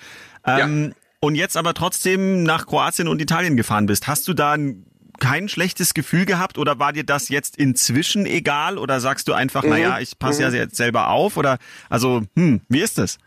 Ähm, 0.46 0.94
Und 1.20 1.34
jetzt 1.34 1.56
aber 1.56 1.74
trotzdem 1.74 2.42
nach 2.42 2.66
Kroatien 2.66 3.08
und 3.08 3.20
Italien 3.20 3.56
gefahren 3.56 3.86
bist. 3.86 4.06
Hast 4.06 4.28
du 4.28 4.34
da 4.34 4.52
ein, 4.52 4.84
kein 5.18 5.48
schlechtes 5.48 5.94
Gefühl 5.94 6.26
gehabt 6.26 6.58
oder 6.58 6.78
war 6.78 6.92
dir 6.92 7.04
das 7.04 7.28
jetzt 7.30 7.56
inzwischen 7.56 8.26
egal 8.26 8.76
oder 8.78 9.00
sagst 9.00 9.28
du 9.28 9.32
einfach, 9.32 9.62
Mhm. 9.62 9.70
naja, 9.70 9.98
ich 9.98 10.18
passe 10.18 10.42
ja 10.42 10.50
jetzt 10.50 10.76
selber 10.76 11.08
auf 11.08 11.36
oder 11.36 11.58
also, 11.88 12.22
hm, 12.36 12.60
wie 12.68 12.80
ist 12.80 12.98
das? 12.98 13.18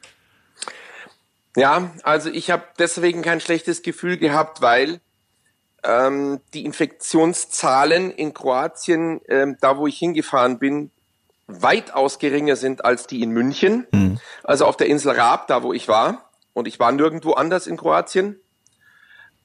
Ja, 1.56 1.90
also 2.04 2.30
ich 2.30 2.52
habe 2.52 2.64
deswegen 2.78 3.22
kein 3.22 3.42
schlechtes 3.42 3.82
Gefühl 3.82 4.18
gehabt, 4.18 4.62
weil 4.62 5.02
ähm, 5.84 6.40
die 6.54 6.64
Infektionszahlen 6.66 8.12
in 8.12 8.34
Kroatien, 8.34 9.20
ähm, 9.28 9.58
da 9.60 9.78
wo 9.78 9.88
ich 9.88 9.98
hingefahren 9.98 10.60
bin, 10.60 10.92
weitaus 11.48 12.20
geringer 12.20 12.56
sind 12.56 12.86
als 12.86 13.08
die 13.08 13.24
in 13.24 13.32
München. 13.32 13.88
Also 14.44 14.66
auf 14.66 14.78
der 14.78 14.88
Insel 14.88 15.14
Raab, 15.14 15.48
da 15.48 15.64
wo 15.64 15.74
ich 15.74 15.88
war. 15.88 16.29
Und 16.54 16.68
ich 16.68 16.80
war 16.80 16.92
nirgendwo 16.92 17.34
anders 17.34 17.68
in 17.68 17.78
Kroatien, 17.78 18.40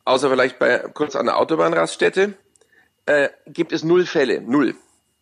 außer 0.04 0.30
vielleicht 0.30 0.58
bei 0.58 0.78
kurz 0.78 1.16
an 1.16 1.26
der 1.26 1.38
Autobahnraststätte, 1.38 2.34
äh, 3.06 3.28
gibt 3.46 3.72
es 3.72 3.84
null 3.84 4.06
Fälle. 4.06 4.40
Null. 4.40 4.74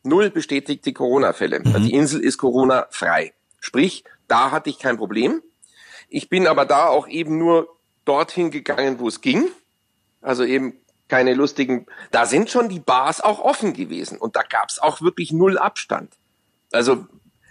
Null 0.04 0.30
bestätigte 0.30 0.92
Corona-Fälle. 0.92 1.62
Also 1.64 1.78
die 1.78 1.94
Insel 1.94 2.20
ist 2.20 2.38
Corona-frei. 2.38 3.34
Sprich, 3.60 4.04
da 4.26 4.50
hatte 4.50 4.68
ich 4.68 4.78
kein 4.78 4.96
Problem. 4.96 5.42
Ich 6.08 6.28
bin 6.28 6.46
aber 6.46 6.66
da 6.66 6.88
auch 6.88 7.06
eben 7.06 7.38
nur 7.38 7.68
dorthin 8.04 8.50
gegangen, 8.50 8.98
wo 8.98 9.08
es 9.08 9.20
ging. 9.20 9.48
Also 10.20 10.44
eben 10.44 10.74
keine 11.08 11.34
lustigen. 11.34 11.86
Da 12.10 12.26
sind 12.26 12.50
schon 12.50 12.68
die 12.68 12.80
Bars 12.80 13.20
auch 13.20 13.38
offen 13.38 13.74
gewesen 13.74 14.18
und 14.18 14.34
da 14.34 14.42
gab 14.42 14.70
es 14.70 14.78
auch 14.78 15.00
wirklich 15.02 15.32
null 15.32 15.58
Abstand. 15.58 16.14
Also 16.72 17.06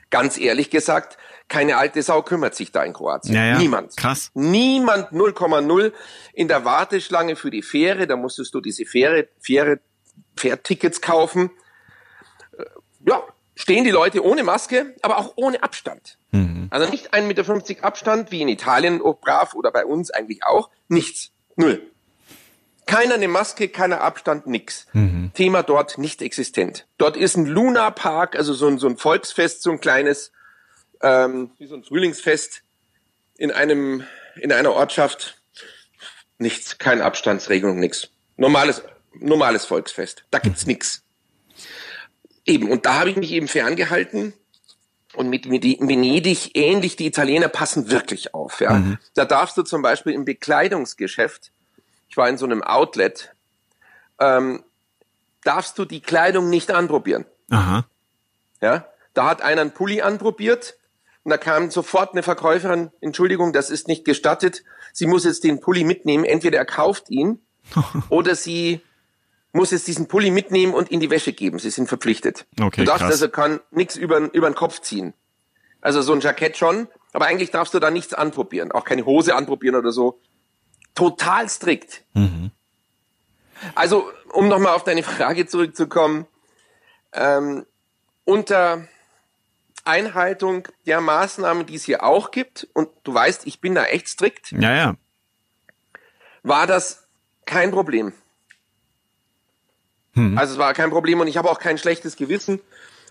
ganz 0.10 0.38
ehrlich 0.38 0.70
gesagt, 0.70 1.18
keine 1.52 1.76
alte 1.76 2.02
Sau 2.02 2.22
kümmert 2.22 2.56
sich 2.56 2.72
da 2.72 2.82
in 2.84 2.94
Kroatien. 2.94 3.36
Ja, 3.36 3.46
ja. 3.46 3.58
Niemand. 3.58 3.98
Krass. 3.98 4.32
Niemand 4.34 5.12
0,0 5.12 5.92
in 6.34 6.48
der 6.48 6.64
Warteschlange 6.64 7.36
für 7.36 7.52
die 7.52 7.62
Fähre. 7.62 8.08
Da 8.08 8.16
musstest 8.16 8.56
du 8.56 8.62
diese 8.62 8.86
Fähre, 8.86 9.28
Fähre, 9.42 9.82
Fährtickets 10.38 11.02
kaufen. 11.02 11.52
Äh, 12.58 12.64
Ja, 13.06 13.22
stehen 13.54 13.84
die 13.84 13.92
Leute 13.92 14.24
ohne 14.24 14.44
Maske, 14.44 14.96
aber 15.02 15.18
auch 15.18 15.34
ohne 15.36 15.62
Abstand. 15.62 16.18
Also 16.70 16.90
nicht 16.90 17.14
1,50 17.14 17.22
Meter 17.24 17.84
Abstand, 17.84 18.32
wie 18.32 18.42
in 18.42 18.48
Italien, 18.48 19.02
oh, 19.02 19.14
brav, 19.14 19.54
oder 19.54 19.72
bei 19.72 19.86
uns 19.86 20.10
eigentlich 20.10 20.46
auch. 20.46 20.70
Nichts. 20.88 21.32
Null. 21.58 21.82
Keiner 22.86 23.16
eine 23.16 23.28
Maske, 23.28 23.68
keiner 23.68 24.00
Abstand, 24.00 24.48
nix. 24.48 24.88
Thema 25.34 25.64
dort 25.64 25.98
nicht 25.98 26.22
existent. 26.22 26.88
Dort 26.98 27.18
ist 27.18 27.36
ein 27.36 27.46
Luna 27.46 27.92
Park, 27.92 28.38
also 28.38 28.54
so 28.54 28.68
ein, 28.68 28.78
so 28.78 28.88
ein 28.88 28.96
Volksfest, 28.96 29.64
so 29.64 29.72
ein 29.72 29.82
kleines, 29.82 30.32
ähm, 31.04 31.52
wie 31.58 31.68
so 31.68 31.76
ein 31.76 31.84
Frühlingsfest 31.84 32.64
in 33.38 33.52
einem, 33.52 34.04
in 34.36 34.52
einer 34.52 34.74
Ortschaft. 34.74 35.42
Nichts, 36.38 36.78
keine 36.78 37.04
Abstandsregelung, 37.04 37.80
nix. 37.80 38.10
Normales, 38.38 38.84
normales 39.14 39.66
Volksfest. 39.66 40.26
Da 40.32 40.40
gibt's 40.40 40.66
nix. 40.66 41.04
Eben, 42.46 42.72
und 42.72 42.86
da 42.86 43.00
habe 43.00 43.10
ich 43.10 43.16
mich 43.16 43.32
eben 43.32 43.48
ferngehalten. 43.48 44.34
Und 45.14 45.30
mit 45.30 45.50
Venedig 45.50 46.56
ähnlich, 46.56 46.96
die 46.96 47.06
Italiener 47.06 47.50
passen 47.50 47.92
wirklich 47.92 48.34
auf. 48.34 48.62
Ja. 48.62 48.98
Da 49.14 49.26
darfst 49.26 49.58
du 49.58 49.64
zum 49.64 49.82
Beispiel 49.82 50.14
im 50.14 50.24
Bekleidungsgeschäft, 50.24 51.52
ich 52.08 52.16
war 52.16 52.30
in 52.30 52.38
so 52.38 52.46
einem 52.46 52.64
Outlet, 52.64 53.34
ähm, 54.20 54.64
darfst 55.44 55.78
du 55.78 55.86
die 55.86 56.00
Kleidung 56.00 56.50
nicht 56.50 56.72
anprobieren. 56.72 57.26
Aha. 57.50 57.86
Ja, 58.62 58.88
da 59.14 59.26
hat 59.26 59.42
einer 59.42 59.62
einen 59.62 59.72
Pulli 59.72 60.02
anprobiert 60.02 60.76
und 61.24 61.30
da 61.30 61.38
kam 61.38 61.70
sofort 61.70 62.14
eine 62.14 62.24
Verkäuferin, 62.24 62.92
Entschuldigung, 63.00 63.54
das 63.54 63.70
ist 63.70 63.88
nicht 63.88 64.06
gestattet. 64.06 64.64
Sie 64.94 65.06
muss 65.06 65.24
jetzt 65.24 65.44
den 65.44 65.60
Pulli 65.60 65.84
mitnehmen. 65.84 66.26
Entweder 66.26 66.58
er 66.58 66.66
kauft 66.66 67.10
ihn 67.10 67.40
oder 68.10 68.36
sie 68.36 68.82
muss 69.54 69.72
jetzt 69.72 69.88
diesen 69.88 70.08
Pulli 70.08 70.32
mitnehmen 70.32 70.74
und 70.74 70.90
in 70.90 71.00
die 71.00 71.10
Wäsche 71.10 71.34
geben. 71.34 71.60
Sie 71.60 71.70
sind 71.70 71.88
verpflichtet. 71.88 72.48
Okay, 72.60 72.82
du 72.82 72.86
darfst 72.86 73.02
krass. 73.02 73.12
also 73.12 73.30
kann 73.30 73.60
nichts 73.70 73.96
über, 73.98 74.18
über 74.34 74.50
den 74.50 74.56
Kopf 74.56 74.80
ziehen. 74.80 75.14
Also 75.82 76.02
so 76.02 76.14
ein 76.14 76.22
Jackett 76.22 76.58
schon, 76.58 76.88
aber 77.12 77.26
eigentlich 77.26 77.52
darfst 77.52 77.74
du 77.74 77.80
da 77.80 77.92
nichts 77.92 78.14
anprobieren. 78.14 78.72
Auch 78.72 78.86
keine 78.86 79.06
Hose 79.06 79.36
anprobieren 79.36 79.76
oder 79.76 79.92
so. 79.92 80.20
Total 80.96 81.50
strikt. 81.50 82.04
Also, 83.76 84.10
um 84.34 84.48
nochmal 84.48 84.74
auf 84.74 84.84
deine 84.84 85.04
Frage 85.04 85.46
zurückzukommen, 85.46 86.28
ähm, 87.14 87.66
unter 88.26 88.88
Einhaltung 89.86 90.68
der 90.86 91.02
Maßnahmen, 91.02 91.66
die 91.66 91.76
es 91.76 91.84
hier 91.86 92.04
auch 92.04 92.32
gibt, 92.32 92.68
und 92.74 92.90
du 93.04 93.14
weißt, 93.14 93.46
ich 93.48 93.60
bin 93.62 93.76
da 93.76 93.86
echt 93.86 94.08
strikt, 94.08 94.52
Ja, 94.52 94.74
ja. 94.74 94.96
war 96.44 96.68
das 96.68 97.08
kein 97.46 97.72
Problem. 97.72 98.14
Also 100.36 100.54
es 100.54 100.60
war 100.60 100.74
kein 100.74 100.90
Problem 100.90 101.22
und 101.22 101.28
ich 101.28 101.38
habe 101.38 101.50
auch 101.50 101.60
kein 101.60 101.78
schlechtes 101.78 102.18
Gewissen, 102.18 102.60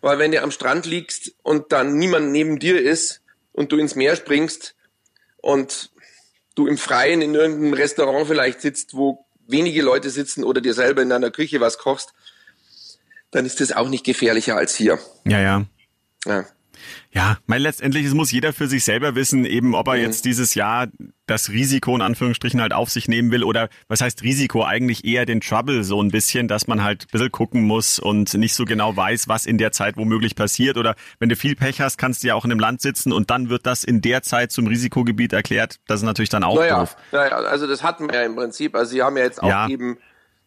weil 0.02 0.18
wenn 0.18 0.32
du 0.32 0.42
am 0.42 0.50
Strand 0.50 0.84
liegst 0.84 1.32
und 1.42 1.72
dann 1.72 1.96
niemand 1.96 2.30
neben 2.30 2.58
dir 2.58 2.80
ist 2.80 3.22
und 3.52 3.72
du 3.72 3.78
ins 3.78 3.94
Meer 3.94 4.16
springst 4.16 4.74
und 5.38 5.90
du 6.54 6.66
im 6.66 6.76
Freien 6.76 7.22
in 7.22 7.34
irgendeinem 7.34 7.72
Restaurant 7.72 8.26
vielleicht 8.26 8.60
sitzt, 8.60 8.94
wo 8.94 9.24
wenige 9.46 9.80
Leute 9.80 10.10
sitzen 10.10 10.44
oder 10.44 10.60
dir 10.60 10.74
selber 10.74 11.00
in 11.00 11.08
deiner 11.08 11.30
Küche 11.30 11.60
was 11.60 11.78
kochst, 11.78 12.12
dann 13.30 13.46
ist 13.46 13.60
das 13.60 13.72
auch 13.72 13.88
nicht 13.88 14.04
gefährlicher 14.04 14.56
als 14.56 14.74
hier. 14.74 14.98
Ja, 15.24 15.40
ja. 15.40 15.64
Ja. 16.26 16.44
Ja, 17.12 17.38
weil 17.46 17.60
letztendlich 17.62 18.06
es 18.06 18.14
muss 18.14 18.30
jeder 18.30 18.52
für 18.52 18.68
sich 18.68 18.84
selber 18.84 19.14
wissen, 19.14 19.44
eben 19.44 19.74
ob 19.74 19.88
er 19.88 19.94
Mhm. 19.94 20.00
jetzt 20.02 20.24
dieses 20.24 20.54
Jahr 20.54 20.86
das 21.26 21.50
Risiko 21.50 21.94
in 21.94 22.02
Anführungsstrichen 22.02 22.60
halt 22.60 22.72
auf 22.72 22.90
sich 22.90 23.06
nehmen 23.08 23.30
will 23.30 23.44
oder 23.44 23.68
was 23.88 24.00
heißt 24.00 24.22
Risiko 24.22 24.64
eigentlich 24.64 25.04
eher 25.04 25.26
den 25.26 25.40
Trouble 25.40 25.84
so 25.84 26.02
ein 26.02 26.10
bisschen, 26.10 26.48
dass 26.48 26.66
man 26.66 26.82
halt 26.82 27.04
ein 27.04 27.08
bisschen 27.12 27.30
gucken 27.30 27.62
muss 27.62 27.98
und 27.98 28.34
nicht 28.34 28.54
so 28.54 28.64
genau 28.64 28.96
weiß, 28.96 29.28
was 29.28 29.46
in 29.46 29.58
der 29.58 29.70
Zeit 29.72 29.96
womöglich 29.96 30.34
passiert 30.34 30.76
oder 30.76 30.94
wenn 31.18 31.28
du 31.28 31.36
viel 31.36 31.54
Pech 31.56 31.80
hast, 31.80 31.98
kannst 31.98 32.22
du 32.22 32.28
ja 32.28 32.34
auch 32.34 32.44
in 32.44 32.50
einem 32.50 32.60
Land 32.60 32.80
sitzen 32.80 33.12
und 33.12 33.30
dann 33.30 33.48
wird 33.48 33.66
das 33.66 33.84
in 33.84 34.00
der 34.00 34.22
Zeit 34.22 34.50
zum 34.52 34.66
Risikogebiet 34.66 35.32
erklärt. 35.32 35.76
Das 35.86 36.00
ist 36.00 36.04
natürlich 36.06 36.30
dann 36.30 36.42
auch 36.44 36.56
Naja, 36.58 36.80
doof. 36.80 36.96
naja, 37.12 37.32
also 37.36 37.66
das 37.66 37.82
hatten 37.84 38.08
wir 38.10 38.20
ja 38.20 38.26
im 38.26 38.34
Prinzip. 38.36 38.74
Also 38.74 38.90
sie 38.92 39.02
haben 39.02 39.16
ja 39.16 39.24
jetzt 39.24 39.42
auch 39.42 39.48
Ja. 39.48 39.68
eben 39.68 39.98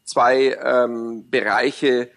zwei 0.03 0.57
ähm, 0.63 1.29
Bereiche 1.29 2.09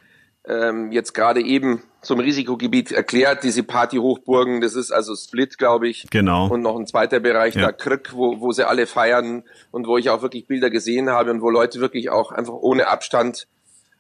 ähm, 0.49 0.93
jetzt 0.93 1.13
gerade 1.15 1.41
eben 1.43 1.83
zum 2.03 2.21
Risikogebiet 2.21 2.93
erklärt. 2.93 3.43
Diese 3.43 3.63
Partyhochburgen, 3.65 4.61
das 4.61 4.75
ist 4.75 4.93
also 4.93 5.15
Split, 5.17 5.59
glaube 5.59 5.89
ich. 5.89 6.07
Genau. 6.11 6.49
Und 6.49 6.63
noch 6.63 6.77
ein 6.79 6.87
zweiter 6.87 7.19
Bereich, 7.21 7.55
Ja. 7.55 7.63
der 7.63 7.73
Krück, 7.73 8.13
wo, 8.15 8.41
wo 8.41 8.53
sie 8.53 8.67
alle 8.67 8.87
feiern 8.87 9.43
und 9.73 9.87
wo 9.87 9.99
ich 9.99 10.09
auch 10.11 10.23
wirklich 10.23 10.47
Bilder 10.47 10.71
gesehen 10.71 11.11
habe 11.11 11.31
und 11.33 11.41
wo 11.43 11.51
Leute 11.51 11.81
wirklich 11.81 12.11
auch 12.11 12.31
einfach 12.31 12.55
ohne 12.55 12.87
Abstand 12.89 13.49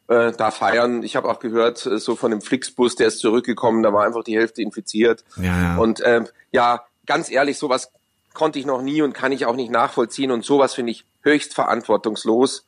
äh, 0.08 0.30
da 0.30 0.52
feiern. 0.52 1.02
Ich 1.02 1.16
habe 1.16 1.28
auch 1.28 1.40
gehört, 1.40 1.84
äh, 1.84 1.98
so 1.98 2.14
von 2.14 2.30
dem 2.30 2.40
Flixbus, 2.40 2.94
der 2.94 3.08
ist 3.08 3.18
zurückgekommen, 3.18 3.82
da 3.82 3.92
war 3.92 4.04
einfach 4.04 4.22
die 4.22 4.36
Hälfte 4.36 4.62
infiziert. 4.62 5.24
Ja, 5.36 5.44
ja. 5.44 5.76
Und 5.78 6.00
ähm, 6.04 6.28
ja, 6.52 6.84
ganz 7.06 7.28
ehrlich, 7.28 7.58
sowas 7.58 7.90
konnte 8.34 8.60
ich 8.60 8.66
noch 8.66 8.82
nie 8.82 9.02
und 9.02 9.14
kann 9.14 9.32
ich 9.32 9.46
auch 9.46 9.56
nicht 9.56 9.72
nachvollziehen 9.72 10.30
und 10.30 10.44
sowas 10.44 10.74
finde 10.74 10.92
ich 10.92 11.04
höchst 11.22 11.54
verantwortungslos 11.54 12.64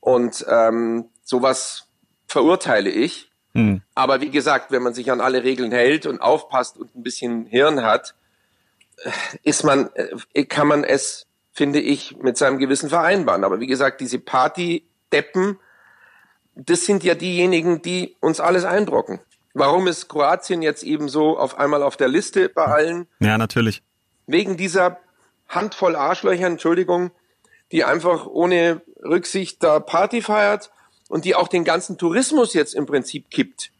und 0.00 0.44
ähm, 0.48 1.06
sowas 1.22 1.83
verurteile 2.34 2.90
ich. 2.90 3.30
Hm. 3.54 3.80
Aber 3.94 4.20
wie 4.20 4.30
gesagt, 4.30 4.72
wenn 4.72 4.82
man 4.82 4.92
sich 4.92 5.12
an 5.12 5.20
alle 5.20 5.44
Regeln 5.44 5.70
hält 5.70 6.04
und 6.04 6.20
aufpasst 6.20 6.76
und 6.76 6.92
ein 6.96 7.04
bisschen 7.04 7.46
Hirn 7.46 7.82
hat, 7.82 8.16
äh, 8.96 9.10
ist 9.44 9.62
man, 9.62 9.88
äh, 10.32 10.44
kann 10.44 10.66
man 10.66 10.82
es, 10.82 11.26
finde 11.52 11.80
ich, 11.80 12.16
mit 12.16 12.36
seinem 12.36 12.58
Gewissen 12.58 12.88
vereinbaren. 12.88 13.44
Aber 13.44 13.60
wie 13.60 13.68
gesagt, 13.68 14.00
diese 14.00 14.18
Party-Deppen, 14.18 15.60
das 16.56 16.84
sind 16.84 17.04
ja 17.04 17.14
diejenigen, 17.14 17.82
die 17.82 18.16
uns 18.18 18.40
alles 18.40 18.64
einbrocken. 18.64 19.20
Warum 19.52 19.86
ist 19.86 20.08
Kroatien 20.08 20.60
jetzt 20.60 20.82
eben 20.82 21.08
so 21.08 21.38
auf 21.38 21.56
einmal 21.56 21.84
auf 21.84 21.96
der 21.96 22.08
Liste 22.08 22.48
bei 22.48 22.64
allen? 22.64 23.06
Ja, 23.20 23.38
natürlich. 23.38 23.84
Wegen 24.26 24.56
dieser 24.56 24.98
Handvoll 25.48 25.94
Arschlöcher, 25.94 26.48
Entschuldigung, 26.48 27.12
die 27.70 27.84
einfach 27.84 28.26
ohne 28.26 28.82
Rücksicht 29.04 29.62
da 29.62 29.78
Party 29.78 30.20
feiert 30.20 30.72
und 31.14 31.24
die 31.24 31.36
auch 31.36 31.46
den 31.46 31.62
ganzen 31.62 31.96
Tourismus 31.96 32.54
jetzt 32.54 32.74
im 32.74 32.86
Prinzip 32.86 33.30
kippt. 33.30 33.70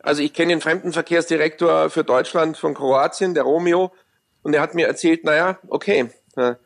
Also 0.00 0.20
ich 0.20 0.34
kenne 0.34 0.52
den 0.52 0.60
Fremdenverkehrsdirektor 0.60 1.88
für 1.88 2.04
Deutschland 2.04 2.58
von 2.58 2.74
Kroatien, 2.74 3.32
der 3.32 3.44
Romeo, 3.44 3.92
und 4.42 4.52
er 4.52 4.60
hat 4.60 4.74
mir 4.74 4.86
erzählt, 4.86 5.24
naja, 5.24 5.58
okay, 5.68 6.10
äh, 6.36 6.56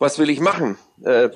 was 0.00 0.18
will 0.18 0.30
ich 0.30 0.40
machen? 0.40 0.78
Äh, 1.04 1.30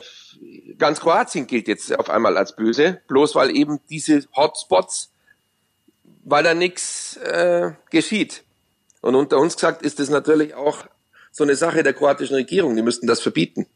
ganz 0.77 0.99
Kroatien 0.99 1.47
gilt 1.47 1.69
jetzt 1.69 1.97
auf 1.97 2.11
einmal 2.11 2.37
als 2.37 2.57
böse, 2.57 3.01
bloß 3.07 3.37
weil 3.37 3.57
eben 3.57 3.79
diese 3.89 4.25
Hotspots, 4.35 5.13
weil 6.25 6.43
da 6.43 6.55
nichts 6.55 7.17
äh, 7.19 7.75
geschieht. 7.91 8.43
Und 9.03 9.15
unter 9.15 9.39
uns 9.39 9.55
gesagt 9.55 9.83
ist 9.83 10.01
das 10.01 10.11
natürlich 10.11 10.55
auch 10.55 10.85
so 11.31 11.45
eine 11.45 11.55
Sache 11.55 11.85
der 11.85 11.95
kroatischen 11.95 12.35
Regierung, 12.35 12.75
die 12.75 12.83
müssten 12.83 13.07
das 13.07 13.21
verbieten. 13.21 13.69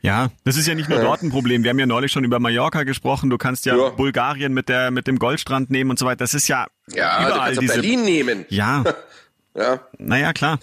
Ja, 0.00 0.30
das 0.44 0.56
ist 0.56 0.66
ja 0.66 0.74
nicht 0.74 0.88
nur 0.88 1.00
dort 1.00 1.22
ein 1.22 1.30
Problem. 1.30 1.62
Wir 1.62 1.70
haben 1.70 1.78
ja 1.78 1.86
neulich 1.86 2.10
schon 2.12 2.24
über 2.24 2.38
Mallorca 2.40 2.82
gesprochen. 2.82 3.30
Du 3.30 3.38
kannst 3.38 3.66
ja, 3.66 3.76
Ja. 3.76 3.88
Bulgarien 3.90 4.52
mit 4.52 4.68
der 4.68 4.90
mit 4.90 5.06
dem 5.06 5.18
Goldstrand 5.18 5.70
nehmen 5.70 5.90
und 5.90 5.98
so 5.98 6.06
weiter. 6.06 6.18
Das 6.18 6.34
ist 6.34 6.48
ja, 6.48 6.66
Ja, 6.88 7.18
du 7.20 7.26
überall 7.28 7.38
kannst 7.46 7.58
auch 7.58 7.60
diese. 7.60 7.72
Berlin 7.74 8.02
nehmen. 8.04 8.46
Ja, 8.48 8.84
Ja, 9.54 9.80
naja, 9.98 10.32
klar. 10.32 10.58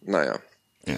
naja. 0.00 0.38
Ja, 0.84 0.94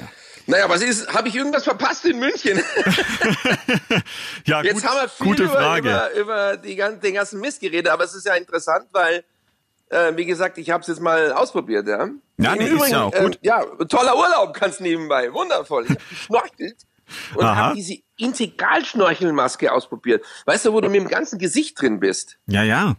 Naja, 0.47 0.69
was 0.69 0.83
ist, 0.83 1.13
habe 1.15 1.29
ich 1.29 1.37
irgendwas 1.37 1.65
verpasst 1.65 2.05
in 2.07 2.19
München? 2.19 2.59
ja 4.47 4.63
Jetzt 4.63 4.75
gut, 4.75 4.85
haben 4.85 5.01
wir 5.03 5.09
viel 5.09 5.27
gute 5.27 5.43
über, 5.45 5.53
Frage. 5.53 5.89
über, 5.89 6.13
über 6.15 6.57
die, 6.57 6.77
den 6.77 7.15
ganzen 7.15 7.41
Mist 7.41 7.61
geredet, 7.61 7.89
aber 7.93 8.05
es 8.05 8.15
ist 8.15 8.27
ja 8.27 8.35
interessant, 8.35 8.87
weil, 8.93 9.25
äh, 9.91 10.13
wie 10.17 10.25
gesagt, 10.25 10.59
ich 10.59 10.71
habe 10.71 10.83
es 10.83 10.89
jetzt 10.89 11.01
mal 11.01 11.33
ausprobiert. 11.33 11.87
Ja, 11.89 12.09
Ja, 12.39 12.53
Im 12.53 12.59
nee, 12.59 12.69
ist 12.85 12.89
ja 12.91 13.03
auch 13.05 13.13
gut. 13.15 13.37
Äh, 13.37 13.47
ja, 13.47 13.63
toller 13.89 14.17
Urlaub 14.17 14.59
ganz 14.59 14.81
nebenbei, 14.81 15.33
wundervoll. 15.33 15.85
Ich 15.85 15.91
habe 15.91 16.01
geschnorchelt 16.11 16.77
und 17.35 17.47
habe 17.47 17.75
diese 17.75 17.97
Integralschnorchelmaske 18.17 19.73
ausprobiert. 19.73 20.25
Weißt 20.47 20.67
du, 20.67 20.73
wo 20.73 20.81
du 20.81 20.89
mit 20.89 21.01
dem 21.01 21.09
ganzen 21.09 21.39
Gesicht 21.39 21.81
drin 21.81 22.01
bist? 22.01 22.39
Ja, 22.47 22.63
ja. 22.63 22.97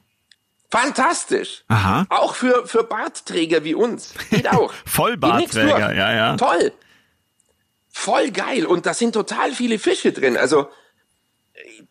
Fantastisch. 0.72 1.63
Aha. 1.67 2.06
Auch 2.10 2.36
für, 2.36 2.67
für 2.67 2.84
Bartträger 2.84 3.63
wie 3.63 3.74
uns. 3.74 4.13
Geht 4.30 4.48
auch. 4.52 4.72
Vollbartträger, 4.86 5.41
nix 5.41 5.54
durch. 5.54 5.95
ja, 5.95 6.13
ja. 6.13 6.38
Toll. 6.38 6.72
Voll 7.89 8.32
geil. 8.32 8.65
Und 8.65 8.86
da 8.86 8.93
sind 8.93 9.13
total 9.13 9.52
viele 9.52 9.80
Fische 9.80 10.12
drin. 10.12 10.38
Also 10.38 10.69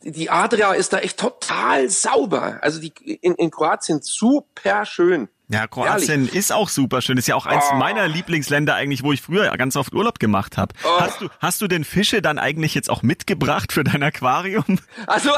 die 0.03 0.31
Adria 0.31 0.73
ist 0.73 0.93
da 0.93 0.99
echt 0.99 1.19
total 1.19 1.89
sauber. 1.89 2.59
Also 2.63 2.81
die 2.81 2.93
in, 3.05 3.35
in 3.35 3.51
Kroatien 3.51 4.01
super 4.03 4.85
schön. 4.87 5.29
Ja, 5.51 5.67
Kroatien 5.67 6.29
ist 6.29 6.53
auch 6.53 6.69
super 6.69 7.01
schön. 7.01 7.17
Ist 7.17 7.27
ja 7.27 7.35
auch 7.35 7.47
eins 7.47 7.65
Oh. 7.73 7.77
meiner 7.77 8.07
Lieblingsländer 8.07 8.75
eigentlich, 8.75 9.03
wo 9.03 9.13
ich 9.13 9.23
früher 9.23 9.51
ganz 9.57 9.77
oft 9.77 9.95
Urlaub 9.95 10.19
gemacht 10.19 10.59
habe. 10.59 10.75
Oh. 10.85 11.01
Hast 11.01 11.21
du 11.23 11.29
hast 11.41 11.61
du 11.63 11.69
denn 11.69 11.85
Fische 11.85 12.21
dann 12.21 12.39
eigentlich 12.39 12.75
jetzt 12.75 12.91
auch 12.91 13.03
mitgebracht 13.03 13.73
für 13.73 13.83
dein 13.85 14.03
Aquarium? 14.03 14.65
Also, 15.07 15.31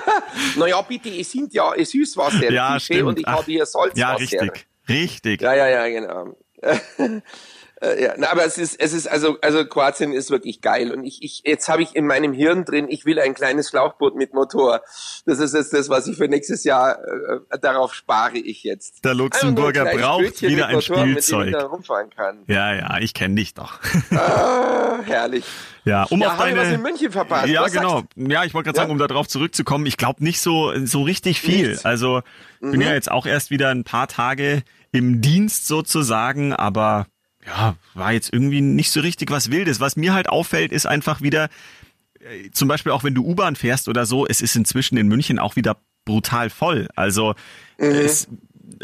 naja, 0.56 0.80
bitte, 0.82 1.10
es 1.10 1.30
sind 1.30 1.52
ja 1.52 1.72
Süßwasser. 1.76 2.50
Ja, 2.50 2.80
stimmt. 2.80 3.02
Und 3.02 3.18
ich 3.18 3.28
Ach, 3.28 3.34
habe 3.38 3.44
hier 3.44 3.66
Salzwasser. 3.66 3.98
Ja, 3.98 4.14
richtig. 4.14 4.66
Richtig. 4.88 5.42
Ja, 5.42 5.54
ja, 5.54 5.68
ja, 5.68 5.88
genau. 5.88 6.36
Äh, 7.82 8.02
ja, 8.04 8.14
na, 8.18 8.30
aber 8.30 8.44
es 8.44 8.58
ist, 8.58 8.78
es 8.78 8.92
ist 8.92 9.06
also, 9.06 9.38
also 9.40 9.64
Kroatien 9.64 10.12
ist 10.12 10.30
wirklich 10.30 10.60
geil 10.60 10.92
und 10.92 11.02
ich, 11.04 11.22
ich, 11.22 11.42
jetzt 11.44 11.68
habe 11.68 11.82
ich 11.82 11.96
in 11.96 12.06
meinem 12.06 12.32
Hirn 12.34 12.64
drin, 12.66 12.86
ich 12.90 13.06
will 13.06 13.18
ein 13.18 13.32
kleines 13.34 13.70
Schlauchboot 13.70 14.14
mit 14.16 14.34
Motor. 14.34 14.82
Das 15.24 15.38
ist 15.38 15.54
jetzt 15.54 15.72
das, 15.72 15.88
was 15.88 16.06
ich 16.06 16.16
für 16.18 16.28
nächstes 16.28 16.64
Jahr 16.64 16.98
äh, 17.02 17.58
darauf 17.60 17.94
spare 17.94 18.36
ich 18.38 18.62
jetzt. 18.64 19.04
Der 19.04 19.14
Luxemburger 19.14 19.82
kleines 19.84 20.02
braucht 20.02 20.22
Bötchen 20.24 20.48
wieder 20.50 20.66
ein 20.66 20.74
Motor, 20.74 20.96
Mit 20.98 21.06
dem 21.06 21.22
Spielzeug. 21.22 21.48
ich 21.48 21.56
rumfahren 21.56 22.10
kann. 22.10 22.42
Ja, 22.48 22.74
ja, 22.74 22.98
ich 23.00 23.14
kenne 23.14 23.36
dich 23.36 23.54
doch. 23.54 23.78
Ah, 24.10 24.98
herrlich. 25.04 25.44
Ja, 25.84 26.04
um 26.04 26.20
ja, 26.20 26.28
auf 26.28 26.34
wir 26.34 26.40
was 26.44 26.48
in 26.50 26.56
deine 26.56 26.78
München 26.78 27.10
verpasst? 27.10 27.46
Ja, 27.48 27.62
Was 27.62 27.72
genau. 27.72 28.00
sagst 28.00 28.08
Ja, 28.16 28.44
ich 28.44 28.52
wollte 28.52 28.66
gerade 28.66 28.76
Ja? 28.76 28.82
sagen, 28.82 28.92
um 28.92 28.98
darauf 28.98 29.26
zurückzukommen, 29.28 29.86
ich 29.86 29.96
glaube 29.96 30.22
nicht 30.22 30.40
so 30.42 30.72
so 30.84 31.02
richtig 31.02 31.40
viel. 31.40 31.68
Nichts. 31.68 31.84
Also 31.86 32.20
bin 32.60 32.72
Mhm. 32.72 32.80
ja 32.82 32.92
jetzt 32.92 33.10
auch 33.10 33.24
erst 33.24 33.50
wieder 33.50 33.70
ein 33.70 33.84
paar 33.84 34.06
Tage 34.08 34.62
im 34.92 35.22
Dienst 35.22 35.66
sozusagen, 35.66 36.52
aber 36.52 37.06
ja, 37.50 37.76
war 37.94 38.12
jetzt 38.12 38.32
irgendwie 38.32 38.60
nicht 38.60 38.90
so 38.90 39.00
richtig 39.00 39.30
was 39.30 39.50
Wildes. 39.50 39.80
Was 39.80 39.96
mir 39.96 40.14
halt 40.14 40.28
auffällt, 40.28 40.72
ist 40.72 40.86
einfach 40.86 41.20
wieder, 41.20 41.48
äh, 42.20 42.50
zum 42.52 42.68
Beispiel 42.68 42.92
auch 42.92 43.04
wenn 43.04 43.14
du 43.14 43.24
U-Bahn 43.24 43.56
fährst 43.56 43.88
oder 43.88 44.06
so, 44.06 44.26
es 44.26 44.40
ist 44.40 44.56
inzwischen 44.56 44.96
in 44.96 45.08
München 45.08 45.38
auch 45.38 45.56
wieder 45.56 45.76
brutal 46.04 46.48
voll. 46.50 46.88
Also 46.96 47.34
Mhm. 47.78 47.86
es 47.90 48.28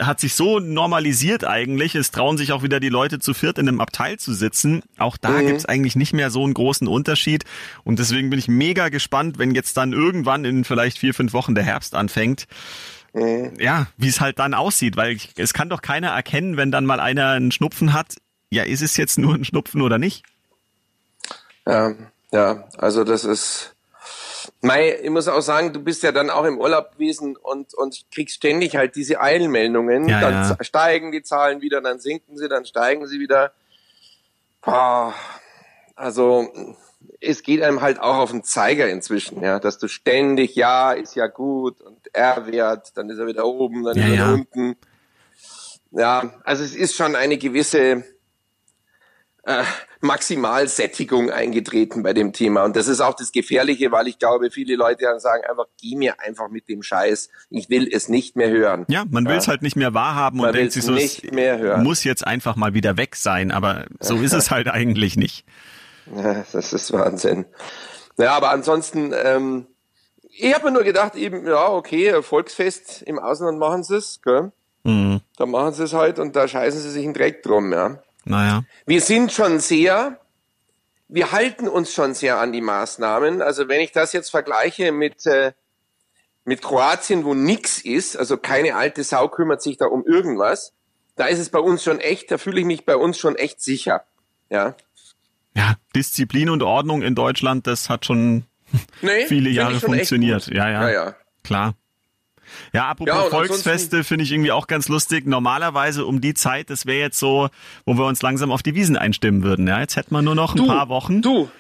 hat 0.01 0.19
sich 0.21 0.35
so 0.35 0.59
normalisiert 0.59 1.45
eigentlich. 1.47 1.95
Es 1.95 2.11
trauen 2.11 2.37
sich 2.37 2.51
auch 2.53 2.63
wieder 2.65 2.81
die 2.81 2.89
Leute 2.89 3.19
zu 3.21 3.35
viert 3.35 3.57
in 3.59 3.69
einem 3.69 3.81
Abteil 3.81 4.19
zu 4.19 4.35
sitzen. 4.35 4.83
Auch 4.99 5.17
da 5.17 5.31
Mhm. 5.31 5.47
gibt's 5.47 5.65
eigentlich 5.65 5.95
nicht 5.97 6.13
mehr 6.13 6.31
so 6.31 6.43
einen 6.45 6.55
großen 6.55 6.89
Unterschied. 6.89 7.45
Und 7.85 7.99
deswegen 8.01 8.29
bin 8.29 8.39
ich 8.39 8.49
mega 8.49 8.89
gespannt, 8.89 9.39
wenn 9.39 9.55
jetzt 9.55 9.77
dann 9.77 9.93
irgendwann 9.93 10.45
in 10.45 10.65
vielleicht 10.65 10.99
vier, 10.99 11.15
fünf 11.15 11.33
Wochen 11.33 11.55
der 11.55 11.65
Herbst 11.65 11.95
anfängt. 11.95 12.47
Mhm. 13.15 13.53
Ja, 13.61 13.87
wie 13.97 14.09
es 14.09 14.21
halt 14.21 14.39
dann 14.41 14.53
aussieht, 14.55 14.97
weil 14.97 15.17
es 15.37 15.55
kann 15.55 15.69
doch 15.71 15.81
keiner 15.83 16.09
erkennen, 16.09 16.57
wenn 16.57 16.71
dann 16.73 16.85
mal 16.85 17.01
einer 17.01 17.31
einen 17.31 17.53
Schnupfen 17.53 17.93
hat. 17.93 18.17
Ja, 18.51 18.63
ist 18.63 18.83
es 18.83 18.97
jetzt 18.97 19.19
nur 19.19 19.35
ein 19.35 19.45
Schnupfen 19.45 19.83
oder 19.83 19.99
nicht? 19.99 20.25
Ja, 21.67 21.95
ja, 22.31 22.69
also 22.79 23.05
das 23.05 23.25
ist. 23.25 23.73
Mei, 24.63 24.99
ich 25.03 25.11
muss 25.11 25.29
auch 25.29 25.41
sagen, 25.41 25.73
du 25.73 25.81
bist 25.81 26.03
ja 26.03 26.13
dann 26.13 26.31
auch 26.31 26.45
im 26.45 26.59
Urlaub 26.59 26.93
gewesen 26.93 27.37
und, 27.37 27.75
und 27.75 28.05
kriegst 28.13 28.37
ständig 28.37 28.77
halt 28.77 28.97
diese 28.97 29.21
Eilmeldungen. 29.21 30.09
Ja, 30.09 30.21
dann 30.21 30.33
ja. 30.33 30.65
steigen 30.65 31.13
die 31.13 31.23
Zahlen 31.23 31.61
wieder, 31.61 31.81
dann 31.81 31.99
sinken 32.01 32.37
sie, 32.39 32.49
dann 32.49 32.65
steigen 32.65 33.07
sie 33.07 33.21
wieder. 33.21 33.53
Boah, 34.63 35.15
also 35.95 36.49
es 37.21 37.43
geht 37.43 37.63
einem 37.63 37.81
halt 37.81 38.01
auch 38.01 38.17
auf 38.17 38.31
den 38.31 38.45
Zeiger 38.45 38.89
inzwischen, 38.89 39.43
ja, 39.43 39.59
dass 39.59 39.79
du 39.79 39.89
ständig, 39.89 40.55
ja, 40.55 40.93
ist 40.93 41.15
ja 41.17 41.27
gut 41.27 41.81
und 41.81 41.99
R-Wert, 42.15 42.93
dann 42.97 43.11
ist 43.11 43.19
er 43.19 43.27
wieder 43.27 43.47
oben, 43.47 43.85
dann 43.85 43.97
Ja, 43.97 44.05
ist 44.05 44.11
er 44.11 44.17
ja. 44.17 44.33
unten. 44.33 44.77
ja, 45.93 46.33
also 46.45 46.65
es 46.65 46.75
ist 46.75 46.95
schon 46.95 47.15
eine 47.17 47.39
gewisse 47.39 48.05
äh, 49.47 49.63
Maximalsättigung 50.01 51.31
eingetreten 51.31 52.03
bei 52.03 52.13
dem 52.13 52.33
Thema. 52.33 52.65
Und 52.65 52.77
das 52.77 52.89
ist 52.89 53.01
auch 53.01 53.15
das 53.15 53.33
Gefährliche, 53.33 53.91
weil 53.93 54.09
ich 54.09 54.19
glaube, 54.19 54.51
viele 54.51 54.77
Leute 54.77 55.05
dann 55.05 55.21
sagen 55.21 55.45
einfach, 55.49 55.67
geh 55.81 55.97
mir 55.97 56.21
einfach 56.21 56.49
mit 56.51 56.69
dem 56.69 56.83
Scheiß. 56.83 57.31
Ich 57.51 57.71
will 57.71 57.89
es 57.91 58.09
nicht 58.09 58.37
mehr 58.37 58.51
hören. 58.51 58.85
Ja, 58.89 59.05
man 59.09 59.27
will 59.27 59.37
es 59.37 59.49
halt 59.49 59.63
nicht 59.63 59.77
mehr 59.77 59.95
wahrhaben 59.95 60.39
Man 60.39 60.49
und 60.49 60.57
denkt 60.57 60.73
sich 60.73 60.85
so, 60.85 60.93
nicht 60.93 61.25
es 61.25 61.31
mehr 61.31 61.59
hören. 61.59 61.83
muss 61.83 62.05
jetzt 62.05 62.27
einfach 62.27 62.57
mal 62.57 62.75
wieder 62.75 62.97
weg 62.97 63.17
sein. 63.17 63.51
Aber 63.53 63.87
so 64.01 64.17
ist 64.17 64.33
es 64.35 64.51
halt 64.51 64.69
eigentlich 64.69 65.17
nicht. 65.17 65.45
Ja, 66.15 66.45
das 66.53 66.73
ist 66.73 66.93
Wahnsinn. 66.93 67.47
Ja, 68.19 68.37
aber 68.37 68.51
ansonsten, 68.51 69.13
ähm, 69.15 69.67
ich 70.29 70.55
habe 70.55 70.67
mir 70.67 70.73
nur 70.73 70.85
gedacht, 70.85 71.15
eben, 71.15 71.47
ja, 71.47 71.69
okay, 71.69 72.23
Volksfest 72.23 73.03
im 73.03 73.19
Ausland 73.19 73.59
machen 73.59 73.85
sie 73.85 73.97
es, 73.97 74.21
gell? 74.23 74.53
Mhm. 74.85 75.21
Da 75.37 75.47
machen 75.47 75.73
sie 75.73 75.85
es 75.85 75.93
halt 75.93 76.19
und 76.19 76.37
da 76.37 76.47
scheißen 76.47 76.81
sie 76.81 76.91
sich 76.91 77.05
einen 77.05 77.15
Dreck 77.15 77.43
drum, 77.43 77.73
ja. 77.73 78.03
Naja. 78.27 78.65
Wir 78.87 79.01
sind 79.01 79.33
schon 79.33 79.61
sehr, 79.61 80.21
wir 81.09 81.33
halten 81.33 81.69
uns 81.69 81.93
schon 81.93 82.13
sehr 82.13 82.39
an 82.39 82.53
die 82.53 82.61
Maßnahmen. 82.61 83.41
Also 83.41 83.69
wenn 83.69 83.81
ich 83.81 83.93
das 83.93 84.13
jetzt 84.13 84.31
vergleiche 84.31 84.93
mit, 84.93 85.25
äh, 85.27 85.53
mit 86.45 86.61
Kroatien, 86.61 87.25
wo 87.25 87.35
nix 87.35 87.79
ist, 87.79 88.17
also 88.17 88.37
keine 88.37 88.75
alte 88.75 89.05
Sau 89.05 89.29
kümmert 89.29 89.63
sich 89.63 89.77
da 89.79 89.87
um 89.87 90.05
irgendwas, 90.05 90.73
da 91.15 91.27
ist 91.27 91.39
es 91.39 91.49
bei 91.51 91.61
uns 91.61 91.83
schon 91.83 92.01
echt, 92.01 92.31
da 92.31 92.39
fühle 92.39 92.61
ich 92.61 92.67
mich 92.67 92.85
bei 92.85 92.97
uns 92.97 93.17
schon 93.17 93.37
echt 93.37 93.63
sicher. 93.63 94.05
Ja. 94.51 94.75
Ja, 95.55 95.77
Disziplin 95.95 96.51
und 96.51 96.63
Ordnung 96.63 97.03
in 97.03 97.15
Deutschland, 97.15 97.67
das 97.67 97.89
hat 97.89 98.05
schon 98.05 98.45
Nee, 99.03 99.25
viele 99.29 99.51
Jahre 99.51 99.79
schon 99.79 99.95
funktioniert. 99.95 100.49
Ja, 100.49 100.69
ja, 100.69 100.83
Ja, 100.83 100.91
ja. 100.91 101.17
klar. 101.45 101.75
Ja, 102.73 102.89
apropos 102.89 103.15
Ja, 103.15 103.31
Volksfeste 103.31 104.05
finde 104.05 104.25
ich 104.25 104.33
irgendwie 104.33 104.53
auch 104.53 104.67
ganz 104.67 104.89
lustig. 104.89 105.27
Normalerweise 105.27 106.05
um 106.07 106.21
die 106.21 106.35
Zeit, 106.35 106.71
das 106.71 106.87
wäre 106.87 106.99
jetzt 107.01 107.19
so, 107.19 107.49
wo 107.85 107.95
wir 107.95 108.05
uns 108.07 108.23
langsam 108.23 108.51
auf 108.53 108.63
die 108.63 108.75
Wiesen 108.75 108.97
einstimmen 108.97 109.43
würden. 109.43 109.67
Ja, 109.67 109.81
jetzt 109.81 109.97
hätten 109.97 110.15
wir 110.15 110.23
nur 110.23 110.35
noch 110.35 110.55
ein 110.55 110.59
Du, 110.59 110.67
paar 110.67 110.89
Wochen. 110.89 111.23
Du, 111.23 111.51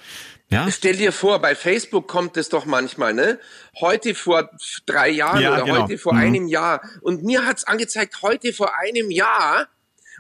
Ja, 0.49 0.70
Stell 0.70 0.94
dir 0.96 1.11
vor, 1.12 1.40
bei 1.40 1.57
Facebook 1.57 2.07
kommt 2.07 2.37
es 2.37 2.49
doch 2.49 2.66
manchmal, 2.66 3.12
ne? 3.14 3.40
Heute 3.81 4.14
vor 4.14 4.49
drei 4.87 5.09
Jahren 5.11 5.40
Ja, 5.42 5.55
oder 5.55 5.64
genau. 5.64 5.83
heute 5.83 5.99
vor 5.99 6.12
Mhm. 6.14 6.20
einem 6.20 6.46
Jahr. 6.46 6.83
Und 7.01 7.25
mir 7.25 7.44
hat's 7.44 7.64
angezeigt, 7.64 8.22
heute 8.22 8.53
vor 8.53 8.72
einem 8.79 9.11
Jahr. 9.11 9.66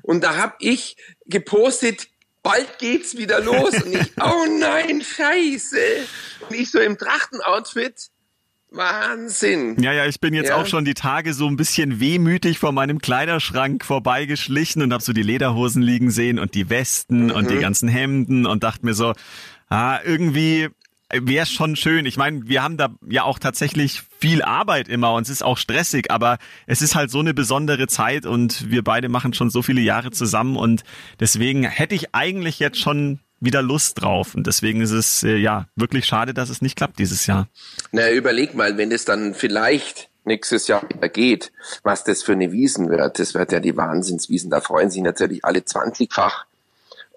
Und 0.02 0.24
da 0.24 0.36
hab 0.36 0.56
ich 0.58 0.96
gepostet, 1.26 2.08
bald 2.42 2.78
geht's 2.80 3.16
wieder 3.16 3.40
los. 3.40 3.72
Und 3.82 3.92
ich, 3.94 4.12
oh 4.20 4.46
nein, 4.58 5.00
scheiße. 5.00 5.78
Und 6.48 6.56
ich 6.56 6.70
so 6.72 6.80
im 6.80 6.98
Trachtenoutfit. 6.98 8.08
Wahnsinn. 8.70 9.76
Ja, 9.80 9.92
ja, 9.92 10.06
ich 10.06 10.20
bin 10.20 10.34
jetzt 10.34 10.48
Ja. 10.50 10.56
auch 10.56 10.66
schon 10.66 10.84
die 10.84 10.94
Tage 10.94 11.34
so 11.34 11.46
ein 11.46 11.56
bisschen 11.56 12.00
wehmütig 12.00 12.58
vor 12.58 12.72
meinem 12.72 12.98
Kleiderschrank 13.00 13.84
vorbeigeschlichen 13.84 14.82
und 14.82 14.92
habe 14.92 15.02
so 15.02 15.12
die 15.12 15.22
Lederhosen 15.22 15.82
liegen 15.82 16.10
sehen 16.10 16.38
und 16.38 16.54
die 16.54 16.68
Westen 16.68 17.30
und 17.30 17.44
Mhm. 17.44 17.48
die 17.48 17.58
ganzen 17.58 17.88
Hemden 17.88 18.46
und 18.46 18.62
dachte 18.64 18.84
mir 18.84 18.94
so, 18.94 19.12
ah, 19.68 19.98
irgendwie 20.04 20.68
wäre 21.12 21.46
schon 21.46 21.76
schön. 21.76 22.04
Ich 22.04 22.16
meine, 22.16 22.48
wir 22.48 22.64
haben 22.64 22.76
da 22.76 22.88
ja 23.08 23.22
auch 23.22 23.38
tatsächlich 23.38 24.02
viel 24.18 24.42
Arbeit 24.42 24.88
immer 24.88 25.12
und 25.14 25.22
es 25.22 25.28
ist 25.30 25.44
auch 25.44 25.56
stressig, 25.56 26.10
aber 26.10 26.38
es 26.66 26.82
ist 26.82 26.96
halt 26.96 27.10
so 27.12 27.20
eine 27.20 27.32
besondere 27.32 27.86
Zeit 27.86 28.26
und 28.26 28.70
wir 28.72 28.82
beide 28.82 29.08
machen 29.08 29.32
schon 29.32 29.48
so 29.48 29.62
viele 29.62 29.80
Jahre 29.80 30.10
zusammen 30.10 30.56
und 30.56 30.82
deswegen 31.20 31.62
hätte 31.62 31.94
ich 31.94 32.12
eigentlich 32.14 32.58
jetzt 32.58 32.80
schon 32.80 33.20
wieder 33.46 33.62
Lust 33.62 34.02
drauf 34.02 34.34
und 34.34 34.46
deswegen 34.46 34.82
ist 34.82 34.90
es 34.90 35.22
äh, 35.22 35.36
ja 35.36 35.66
wirklich 35.74 36.04
schade, 36.04 36.34
dass 36.34 36.50
es 36.50 36.60
nicht 36.60 36.76
klappt 36.76 36.98
dieses 36.98 37.26
Jahr. 37.26 37.48
Na, 37.92 38.10
überleg 38.10 38.54
mal, 38.54 38.76
wenn 38.76 38.92
es 38.92 39.06
dann 39.06 39.32
vielleicht 39.32 40.10
nächstes 40.26 40.68
Jahr 40.68 40.82
wieder 40.88 41.08
geht, 41.08 41.52
was 41.82 42.04
das 42.04 42.22
für 42.22 42.32
eine 42.32 42.52
Wiesen 42.52 42.90
wird. 42.90 43.18
Das 43.18 43.32
wird 43.32 43.52
ja 43.52 43.60
die 43.60 43.76
Wahnsinnswiesen. 43.76 44.50
Da 44.50 44.60
freuen 44.60 44.90
sich 44.90 45.00
natürlich 45.02 45.44
alle 45.44 45.60
20-fach. 45.60 46.44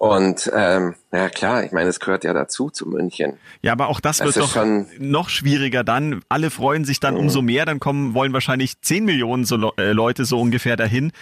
Und 0.00 0.50
ähm, 0.54 0.94
na 1.10 1.28
klar, 1.28 1.62
ich 1.62 1.72
meine, 1.72 1.90
es 1.90 2.00
gehört 2.00 2.24
ja 2.24 2.32
dazu 2.32 2.70
zu 2.70 2.88
München. 2.88 3.34
Ja, 3.60 3.72
aber 3.72 3.88
auch 3.88 4.00
das, 4.00 4.16
Das 4.16 4.34
wird 4.34 4.38
doch 4.38 4.66
noch 4.98 5.28
schwieriger 5.28 5.84
dann. 5.84 6.22
Alle 6.30 6.48
freuen 6.48 6.86
sich 6.86 7.00
dann 7.00 7.16
umso 7.16 7.42
mehr, 7.42 7.66
dann 7.66 7.80
kommen, 7.80 8.14
wollen 8.14 8.32
wahrscheinlich 8.32 8.80
10 8.80 9.04
Millionen 9.04 9.44
so, 9.44 9.74
äh, 9.76 9.92
Leute 9.92 10.24
so 10.24 10.40
ungefähr 10.40 10.76
dahin. 10.76 11.12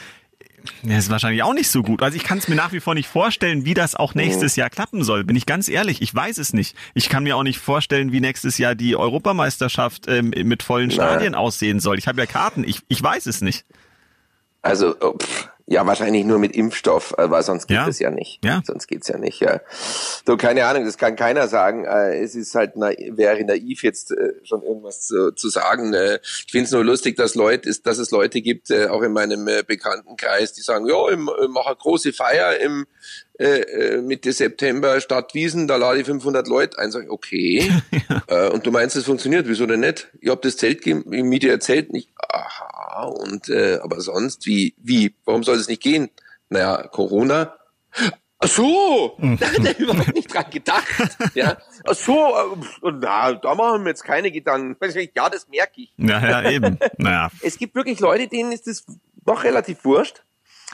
Das 0.83 1.05
ist 1.05 1.11
wahrscheinlich 1.11 1.43
auch 1.43 1.55
nicht 1.55 1.71
so 1.71 1.83
gut. 1.83 2.03
Also 2.03 2.17
ich 2.17 2.25
kann 2.25 2.39
es 2.39 2.49
mir 2.49 2.55
nach 2.55 2.73
wie 2.73 2.81
vor 2.81 2.95
nicht 2.95 3.09
vorstellen, 3.09 3.65
wie 3.65 3.75
das 3.75 3.95
auch 3.95 4.15
nächstes 4.15 4.57
Jahr 4.57 4.71
klappen 4.71 5.03
soll. 5.03 5.25
Bin 5.25 5.37
ich 5.37 5.47
ganz 5.47 5.69
ehrlich, 5.69 6.03
ich 6.03 6.15
weiß 6.15 6.39
es 6.39 6.53
nicht. 6.53 6.77
Ich 6.95 7.09
kann 7.09 7.23
mir 7.23 7.37
auch 7.37 7.43
nicht 7.43 7.59
vorstellen, 7.59 8.13
wie 8.13 8.21
nächstes 8.21 8.59
Jahr 8.59 8.75
die 8.75 8.97
Europameisterschaft 8.97 10.07
ähm, 10.09 10.31
mit 10.31 10.63
vollen 10.63 10.91
Stadien 10.91 11.35
aussehen 11.35 11.81
soll. 11.81 11.99
Ich 11.99 12.09
habe 12.09 12.21
ja 12.21 12.27
Karten, 12.27 12.65
ich, 12.65 12.81
ich 12.89 13.03
weiß 13.03 13.27
es 13.27 13.41
nicht. 13.41 13.65
Also 14.63 14.97
oh, 15.01 15.17
pff, 15.17 15.49
ja, 15.71 15.87
wahrscheinlich 15.87 16.25
nur 16.25 16.39
mit 16.39 16.57
Impfstoff, 16.57 17.13
weil 17.17 17.43
sonst 17.43 17.67
geht 17.67 17.77
Ja. 17.77 17.87
es 17.89 17.99
ja 17.99 18.11
nicht. 18.11 18.43
Ja. 18.43 18.63
Sonst 18.67 18.87
geht's 18.87 19.09
ja 19.09 19.19
nicht. 19.19 19.41
Ja. 19.41 19.61
So 20.27 20.37
keine 20.39 20.65
Ahnung, 20.65 20.87
das 20.87 20.97
kann 20.97 21.15
keiner 21.15 21.47
sagen. 21.47 21.85
Äh, 21.85 22.23
Es 22.23 22.35
ist 22.35 22.55
halt 22.55 22.73
na, 22.77 22.89
wäre 23.11 23.45
naiv 23.45 23.83
jetzt 23.83 24.13
äh, 24.13 24.33
schon 24.45 24.63
irgendwas 24.63 25.03
zu, 25.07 25.33
zu 25.33 25.51
sagen. 25.51 25.93
Äh, 25.93 26.21
Ich 26.47 26.51
finde 26.51 26.65
es 26.65 26.73
nur 26.73 26.85
lustig, 26.85 27.17
dass 27.17 27.35
Leute, 27.35 27.69
ist, 27.69 27.87
dass 27.87 27.99
es 27.99 28.11
Leute 28.11 28.41
gibt, 28.41 28.73
auch 28.73 29.03
in 29.03 29.13
meinem 29.13 29.45
Bekanntenkreis, 29.67 30.55
die 30.55 30.63
sagen, 30.63 30.87
ja, 30.89 31.09
ich, 31.11 31.17
mache 31.19 31.67
eine 31.69 31.77
große 31.77 32.13
Feier 32.13 32.59
im 32.61 32.87
äh, 33.39 33.61
äh, 33.61 34.03
Mitte 34.03 34.33
September 34.33 35.01
Stadt 35.01 35.35
Wiesen, 35.35 35.69
da 35.69 35.77
lade 35.77 36.01
ich 36.01 36.07
500 36.07 36.49
Leute 36.49 36.79
ein. 36.79 36.91
Sag 36.91 37.05
ich, 37.05 37.11
okay. 37.11 37.71
äh, 38.27 38.49
und 38.49 38.67
du 38.67 38.71
meinst, 38.71 38.97
das 38.97 39.05
funktioniert? 39.05 39.47
Wieso 39.49 39.67
denn 39.67 39.81
nicht? 39.81 40.09
Ich 40.21 40.29
hab 40.29 40.43
das 40.43 40.57
Zelt, 40.57 40.87
ich 40.87 40.95
miete 41.05 41.53
ein 41.53 41.61
Zelt 41.61 41.93
nicht. 41.93 42.11
Aha. 42.29 43.05
Und 43.05 43.49
äh, 43.49 43.79
aber 43.83 44.01
sonst 44.01 44.47
wie 44.47 44.75
wie? 44.79 45.15
Warum 45.25 45.45
soll 45.45 45.57
es 45.57 45.69
nicht 45.69 45.83
gehen? 45.83 46.11
Naja, 46.49 46.89
Corona. 46.89 47.55
Ach 48.41 48.49
so, 48.49 49.17
da 49.39 49.47
hat 49.47 49.65
er 49.65 49.79
überhaupt 49.79 50.15
nicht 50.15 50.33
dran 50.33 50.47
gedacht. 50.51 50.87
Ja, 51.35 51.57
ach 51.85 51.95
so, 51.95 52.35
äh, 52.83 52.93
na, 52.93 53.33
da 53.33 53.55
machen 53.55 53.83
wir 53.85 53.91
jetzt 53.91 54.05
keine 54.05 54.31
Gedanken. 54.31 54.77
Ja, 55.15 55.29
das 55.29 55.49
merke 55.49 55.83
ich. 55.83 55.93
Ja, 55.97 56.43
ja, 56.43 56.51
eben. 56.51 56.79
Naja, 56.99 57.31
Es 57.43 57.59
gibt 57.59 57.75
wirklich 57.75 57.99
Leute, 58.01 58.29
denen 58.29 58.53
ist 58.53 58.69
es 58.69 58.85
doch 59.25 59.43
relativ 59.43 59.85
wurscht. 59.85 60.23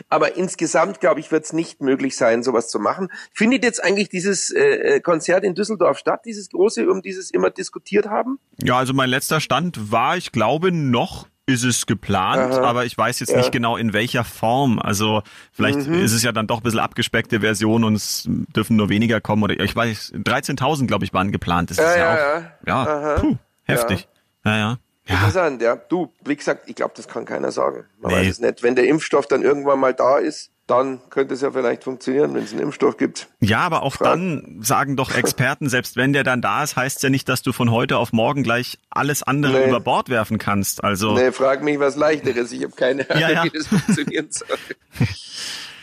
Aber 0.09 0.37
insgesamt, 0.37 1.01
glaube 1.01 1.21
ich, 1.21 1.31
wird 1.31 1.45
es 1.45 1.53
nicht 1.53 1.81
möglich 1.81 2.17
sein, 2.17 2.43
sowas 2.43 2.69
zu 2.69 2.79
machen. 2.81 3.11
Findet 3.33 3.63
jetzt 3.65 3.83
eigentlich 3.83 4.09
dieses 4.09 4.51
äh, 4.51 4.61
äh, 4.97 5.01
Konzert 5.01 5.45
in 5.45 5.55
Düsseldorf 5.55 5.99
statt, 5.99 6.23
dieses 6.25 6.49
große, 6.51 6.89
um 6.89 7.01
dieses 7.03 7.31
immer 7.31 7.51
diskutiert 7.51 8.07
haben? 8.07 8.39
Ja, 8.63 8.77
also 8.79 8.93
mein 8.93 9.09
letzter 9.09 9.41
Stand 9.41 9.93
war, 9.93 10.17
ich 10.17 10.33
glaube, 10.33 10.73
noch 10.73 11.29
ist 11.47 11.63
es 11.63 11.85
geplant, 11.85 12.55
aber 12.55 12.87
ich 12.87 12.97
weiß 12.97 13.21
jetzt 13.21 13.37
nicht 13.37 13.53
genau 13.53 13.77
in 13.77 13.93
welcher 13.93 14.25
Form. 14.25 14.79
Also 14.79 15.23
vielleicht 15.53 15.87
Mhm. 15.87 15.95
ist 16.03 16.13
es 16.13 16.23
ja 16.23 16.33
dann 16.33 16.47
doch 16.47 16.59
ein 16.61 16.63
bisschen 16.63 16.79
abgespeckte 16.81 17.41
Version 17.41 17.85
und 17.85 17.95
es 17.97 18.25
dürfen 18.27 18.77
nur 18.77 18.89
weniger 18.89 19.21
kommen 19.21 19.43
oder 19.43 19.61
ich 19.61 19.77
weiß, 19.77 20.13
13.000 20.15 20.87
glaube 20.87 21.05
ich 21.05 21.13
waren 21.13 21.33
geplant. 21.33 21.71
Das 21.71 21.77
ist 21.77 21.85
Ja, 21.85 21.97
ja, 21.97 22.17
ja, 22.17 22.37
auch, 22.39 22.67
ja, 22.67 22.83
Aha. 22.87 23.15
puh, 23.21 23.37
heftig. 23.65 24.09
Ja, 24.47 24.57
ja. 24.57 24.79
Ja, 25.07 25.15
Interessant, 25.17 25.61
ja. 25.61 25.77
Du, 25.77 26.13
wie 26.25 26.35
gesagt, 26.37 26.69
ich 26.69 26.75
glaube, 26.77 26.95
das 26.97 27.09
kann 27.09 27.25
keiner 27.27 27.53
sagen. 27.53 27.85
Man 28.01 28.13
Nee. 28.13 28.21
weiß 28.21 28.29
es 28.29 28.39
nicht. 28.41 28.63
Wenn 28.63 28.75
der 28.75 28.87
Impfstoff 28.89 29.27
dann 29.27 29.43
irgendwann 29.43 29.79
mal 29.79 29.93
da 29.93 30.17
ist, 30.19 30.51
dann 30.67 30.99
könnte 31.11 31.35
es 31.35 31.43
ja 31.43 31.51
vielleicht 31.51 31.85
funktionieren, 31.85 32.33
wenn 32.33 32.43
es 32.43 32.53
einen 32.53 32.63
Impfstoff 32.63 32.97
gibt. 32.97 33.29
ja, 33.41 33.59
aber 33.59 33.83
auch 33.83 33.97
Frag- 33.97 34.13
dann 34.15 34.61
sagen 34.63 34.97
doch 34.97 35.15
Experten, 35.15 35.69
selbst 35.69 35.97
wenn 35.97 36.15
der 36.15 36.25
dann 36.25 36.41
da 36.41 36.65
ist, 36.65 36.75
heißt 36.77 37.03
ja 37.03 37.11
nicht, 37.11 37.29
dass 37.29 37.43
du 37.43 37.53
von 37.53 37.71
heute 37.71 37.99
auf 37.99 38.15
morgen 38.15 38.43
gleich 38.43 38.79
alles 38.89 39.23
andere 39.23 39.59
Nee. 39.59 39.69
über 39.69 39.81
Bord 39.81 40.09
werfen 40.09 40.39
kannst. 40.39 40.83
Also 40.83 41.13
Nee, 41.13 41.33
frag 41.33 41.63
mich 41.63 41.79
was 41.79 41.97
leichteres. 41.97 42.51
Ich 42.53 42.63
habe 42.65 42.75
keine 42.75 43.03
Ahnung, 43.11 43.21
Ja, 43.21 43.31
ja. 43.31 43.45
wie 43.45 43.51
das 43.51 43.67
funktionieren 43.67 44.29
soll. 44.31 44.57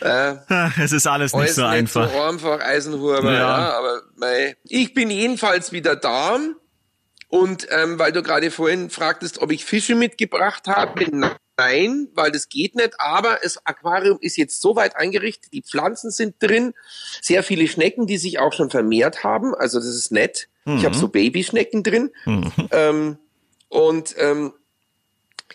äh, 0.00 0.34
es 0.82 0.90
ist 0.90 1.06
alles 1.06 1.32
nicht 1.32 1.54
so 1.54 1.62
nicht 1.62 1.70
einfach. 1.70 2.10
so 2.12 2.20
einfach, 2.20 2.60
Eisenhuber, 2.60 3.22
Ja. 3.24 3.32
ja. 3.32 3.78
aber 3.78 4.02
mei. 4.16 4.56
ich 4.64 4.94
bin 4.94 5.10
jedenfalls 5.10 5.70
wieder 5.70 5.94
da. 5.94 6.38
Und 7.32 7.66
ähm, 7.70 7.98
weil 7.98 8.12
du 8.12 8.22
gerade 8.22 8.50
vorhin 8.50 8.90
fragtest, 8.90 9.38
ob 9.40 9.52
ich 9.52 9.64
Fische 9.64 9.94
mitgebracht 9.94 10.66
habe, 10.66 11.06
nein, 11.56 12.08
weil 12.12 12.30
das 12.30 12.50
geht 12.50 12.74
nicht. 12.74 13.00
Aber 13.00 13.38
das 13.42 13.64
Aquarium 13.64 14.18
ist 14.20 14.36
jetzt 14.36 14.60
so 14.60 14.76
weit 14.76 14.96
eingerichtet, 14.96 15.50
die 15.54 15.62
Pflanzen 15.62 16.10
sind 16.10 16.34
drin, 16.40 16.74
sehr 17.22 17.42
viele 17.42 17.66
Schnecken, 17.68 18.06
die 18.06 18.18
sich 18.18 18.38
auch 18.38 18.52
schon 18.52 18.68
vermehrt 18.68 19.24
haben. 19.24 19.54
Also 19.54 19.78
das 19.78 19.88
ist 19.88 20.12
nett. 20.12 20.48
Ich 20.66 20.84
habe 20.84 20.94
so 20.94 21.08
Babyschnecken 21.08 21.82
drin. 21.82 22.10
Ähm, 22.70 23.16
und 23.70 24.14
ähm, 24.18 24.52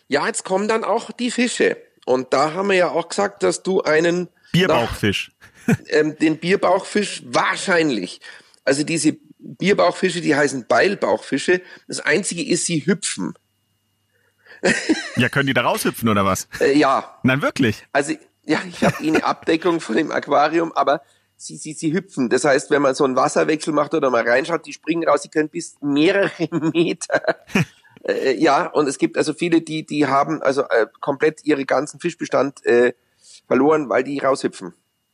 ja, 0.08 0.26
jetzt 0.26 0.44
kommen 0.44 0.68
dann 0.68 0.84
auch 0.84 1.12
die 1.12 1.30
Fische. 1.30 1.78
Und 2.08 2.34
da 2.34 2.54
haben 2.54 2.70
wir 2.70 2.76
ja 2.76 2.90
auch 2.90 3.08
gesagt, 3.08 3.44
dass 3.44 3.62
du 3.62 3.84
einen 3.84 4.30
Bierbauchfisch. 4.52 5.32
ähm, 5.90 6.18
den 6.18 6.40
Bierbauchfisch 6.40 7.22
wahrscheinlich. 7.28 8.20
Also 8.66 8.84
diese 8.84 9.16
Bierbauchfische, 9.40 10.22
die 10.22 10.36
heißen 10.36 10.66
Beilbauchfische. 10.68 11.62
Das 11.88 12.00
einzige 12.00 12.46
ist, 12.46 12.66
sie 12.66 12.86
hüpfen. 12.86 13.34
Ja, 15.16 15.30
können 15.30 15.48
die 15.48 15.54
da 15.54 15.62
raushüpfen 15.62 16.10
oder 16.10 16.26
was? 16.26 16.48
Äh, 16.60 16.78
ja, 16.78 17.20
Nein, 17.24 17.42
wirklich. 17.42 17.88
also 17.92 18.14
ja, 18.44 18.62
ich 18.68 18.84
habe 18.84 19.04
eh 19.04 19.08
eine 19.08 19.24
Abdeckung 19.24 19.80
von 19.80 19.96
dem 19.96 20.12
Aquarium, 20.12 20.72
aber 20.74 21.02
sie, 21.36 21.58
sie, 21.58 21.74
sie 21.74 21.94
hüpfen. 21.94 22.30
Das 22.30 22.46
heißt, 22.46 22.70
wenn 22.72 22.82
man 22.82 22.96
so 22.96 23.04
einen 23.04 23.16
Wasserwechsel 23.16 23.74
macht 23.74 23.94
oder 23.94 24.10
mal 24.10 24.28
reinschaut, 24.28 24.66
die 24.66 24.74
springen 24.74 25.08
raus, 25.08 25.22
die 25.22 25.30
können 25.30 25.50
bis 25.50 25.76
mehrere 25.82 26.32
Meter. 26.74 27.22
äh, 28.04 28.36
ja, 28.36 28.68
und 28.68 28.88
es 28.88 28.98
gibt 28.98 29.18
also 29.18 29.34
viele, 29.34 29.62
die, 29.62 29.86
die 29.86 30.08
haben 30.08 30.42
also 30.42 30.64
äh, 30.64 30.88
komplett 31.02 31.44
ihre 31.46 31.66
ganzen 31.66 32.00
Fischbestand 32.00 32.66
äh, 32.66 32.94
verloren, 33.48 33.90
weil 33.90 34.04
die 34.04 34.20
raushüpfen. 34.20 34.74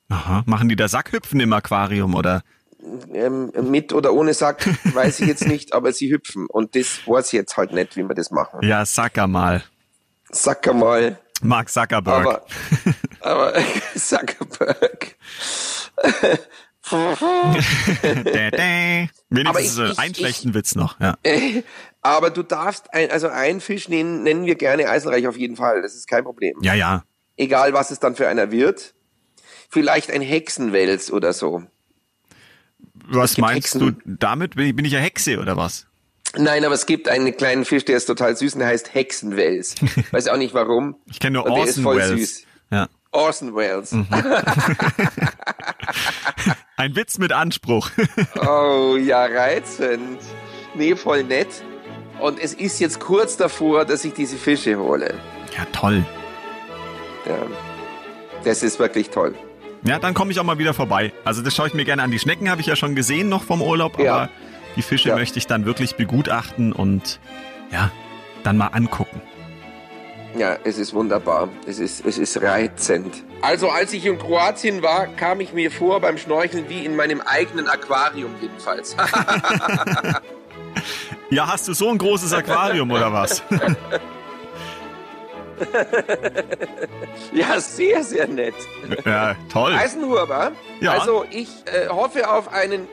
Aha. 0.10 0.44
Machen 0.46 0.70
die 0.70 0.76
da 0.76 0.88
Sackhüpfen 0.88 1.40
im 1.40 1.54
Aquarium 1.54 2.14
oder? 2.14 2.44
Ähm, 3.14 3.52
mit 3.70 3.94
oder 3.94 4.14
ohne 4.14 4.34
Sack, 4.34 4.66
weiß 4.94 5.20
ich 5.22 5.28
jetzt 5.28 5.48
nicht, 5.48 5.74
aber 5.74 5.94
sie 5.94 6.12
hüpfen. 6.12 6.48
Und 6.48 6.76
das 6.76 7.00
weiß 7.08 7.28
ich 7.28 7.34
jetzt 7.34 7.56
halt 7.58 7.72
nicht, 7.74 7.96
wie 7.96 8.04
wir 8.08 8.16
das 8.16 8.32
machen. 8.32 8.60
Ja, 8.62 8.86
Sacker 8.86 9.28
mal. 9.28 9.64
Sacker 10.32 10.74
mal. 10.74 11.18
Mark 11.42 11.70
Zuckerberg. 11.70 12.26
Aber, 12.26 12.46
aber 13.22 13.54
Zuckerberg. 13.96 15.16
Dä, 18.04 18.52
dä. 18.52 19.10
Wenigstens 19.30 19.48
Aber 19.48 19.60
ich- 19.62 19.78
äh, 19.80 19.92
ich- 19.92 20.00
einen 20.00 20.12
ich- 20.12 20.18
schlechten 20.18 20.54
Witz 20.54 20.76
noch. 20.76 21.00
Ja. 21.00 21.16
Aber 22.02 22.30
du 22.32 22.44
darfst, 22.44 22.94
ein, 22.94 23.10
also 23.12 23.30
einen 23.30 23.62
Fisch 23.62 23.88
nennen, 23.88 24.24
nennen 24.24 24.46
wir 24.46 24.56
gerne 24.56 24.90
Eisenreich 24.90 25.26
auf 25.28 25.38
jeden 25.38 25.56
Fall. 25.56 25.82
Das 25.82 25.96
ist 25.96 26.08
kein 26.08 26.24
Problem. 26.26 26.58
ja, 26.62 26.74
ja. 26.74 27.04
Egal, 27.38 27.74
was 27.74 27.90
es 27.92 28.00
dann 28.00 28.16
für 28.16 28.28
einer 28.28 28.52
wird. 28.52 28.94
Vielleicht 29.70 30.12
ein 30.12 30.22
Hexenwels 30.22 31.12
oder 31.12 31.34
so. 31.34 31.64
Was 33.08 33.38
meinst 33.38 33.76
Hexen. 33.76 33.80
du 34.06 34.16
damit? 34.18 34.56
Bin 34.56 34.68
ich, 34.68 34.76
bin 34.76 34.86
ich 34.86 34.92
ja 34.94 35.00
Hexe 35.00 35.40
oder 35.40 35.58
was? 35.58 35.86
Nein, 36.36 36.66
aber 36.66 36.74
es 36.74 36.86
gibt 36.86 37.08
einen 37.10 37.36
kleinen 37.38 37.64
Fisch, 37.66 37.86
der 37.86 37.98
ist 37.98 38.06
total 38.06 38.36
süß 38.36 38.54
und 38.54 38.60
der 38.60 38.68
heißt 38.70 38.94
Hexenwels. 38.94 39.76
Weiß 40.12 40.28
auch 40.30 40.38
nicht 40.38 40.54
warum. 40.54 40.96
Ich 41.12 41.20
kenne 41.20 41.34
nur 41.40 41.46
Orson 41.50 41.84
voll 41.84 41.98
Welles. 41.98 42.20
süß. 42.38 42.46
Ja. 42.72 42.88
Orson 43.12 43.56
Welles. 43.56 43.92
Ein 46.78 46.96
Witz 46.96 47.18
mit 47.20 47.32
Anspruch. 47.32 47.90
Oh, 48.48 48.98
ja, 48.98 49.26
reizend. 49.26 50.20
Nee, 50.76 50.96
voll 50.96 51.24
nett. 51.24 51.48
Und 52.20 52.40
es 52.40 52.54
ist 52.54 52.80
jetzt 52.80 53.00
kurz 53.00 53.38
davor, 53.38 53.86
dass 53.86 54.04
ich 54.06 54.14
diese 54.14 54.38
Fische 54.38 54.78
hole. 54.78 55.14
ja, 55.56 55.66
toll. 55.72 56.04
Ja. 57.28 57.38
Das 58.44 58.64
ist 58.64 58.80
wirklich 58.80 59.10
toll. 59.10 59.36
Ja, 59.86 60.00
dann 60.00 60.14
komme 60.14 60.32
ich 60.32 60.40
auch 60.40 60.44
mal 60.46 60.58
wieder 60.58 60.74
vorbei. 60.74 61.12
Also 61.26 61.42
das 61.42 61.54
schaue 61.56 61.68
ich 61.68 61.74
mir 61.74 61.84
gerne 61.86 62.04
an. 62.04 62.12
Die 62.12 62.20
Schnecken 62.20 62.50
habe 62.50 62.62
ich 62.62 62.68
ja 62.68 62.76
schon 62.76 62.96
gesehen 62.96 63.28
noch 63.30 63.44
vom 63.44 63.62
Urlaub, 63.62 64.00
Ja. 64.00 64.16
aber 64.16 64.30
die 64.76 64.82
Fische 64.82 65.10
Ja. 65.10 65.16
möchte 65.16 65.38
ich 65.40 65.46
dann 65.48 65.66
wirklich 65.66 65.96
begutachten 65.96 66.72
und 66.72 67.20
ja, 67.72 67.92
dann 68.44 68.58
mal 68.58 68.68
angucken. 68.68 69.22
Ja, 70.38 70.58
es 70.64 70.80
ist 70.80 70.94
wunderbar. 70.96 71.50
Es 71.68 71.78
ist, 71.80 72.04
es 72.06 72.18
ist 72.18 72.42
reizend. 72.42 73.14
Also, 73.42 73.70
als 73.70 73.94
ich 73.94 74.04
in 74.06 74.18
Kroatien 74.18 74.82
war, 74.82 75.06
kam 75.08 75.42
ich 75.42 75.54
mir 75.54 75.70
vor 75.70 76.00
beim 76.02 76.18
Schnorcheln 76.18 76.66
wie 76.70 76.84
in 76.86 76.96
meinem 76.96 77.22
eigenen 77.22 77.68
Aquarium 77.68 78.32
jedenfalls. 78.42 78.96
Ja, 81.30 81.48
hast 81.48 81.68
du 81.68 81.74
so 81.74 81.90
ein 81.90 81.98
großes 81.98 82.32
Aquarium 82.34 82.92
oder 82.92 83.12
was? 83.12 83.42
ja, 87.34 87.60
sehr, 87.60 88.04
sehr 88.04 88.28
nett. 88.28 88.54
ja, 89.06 89.36
toll. 89.52 89.74
Eisenhuber, 89.74 90.52
Ja. 90.82 90.92
also 90.94 91.26
ich 91.30 91.50
äh, 91.66 91.88
hoffe 91.90 92.30
auf 92.32 92.52
einen, 92.52 92.88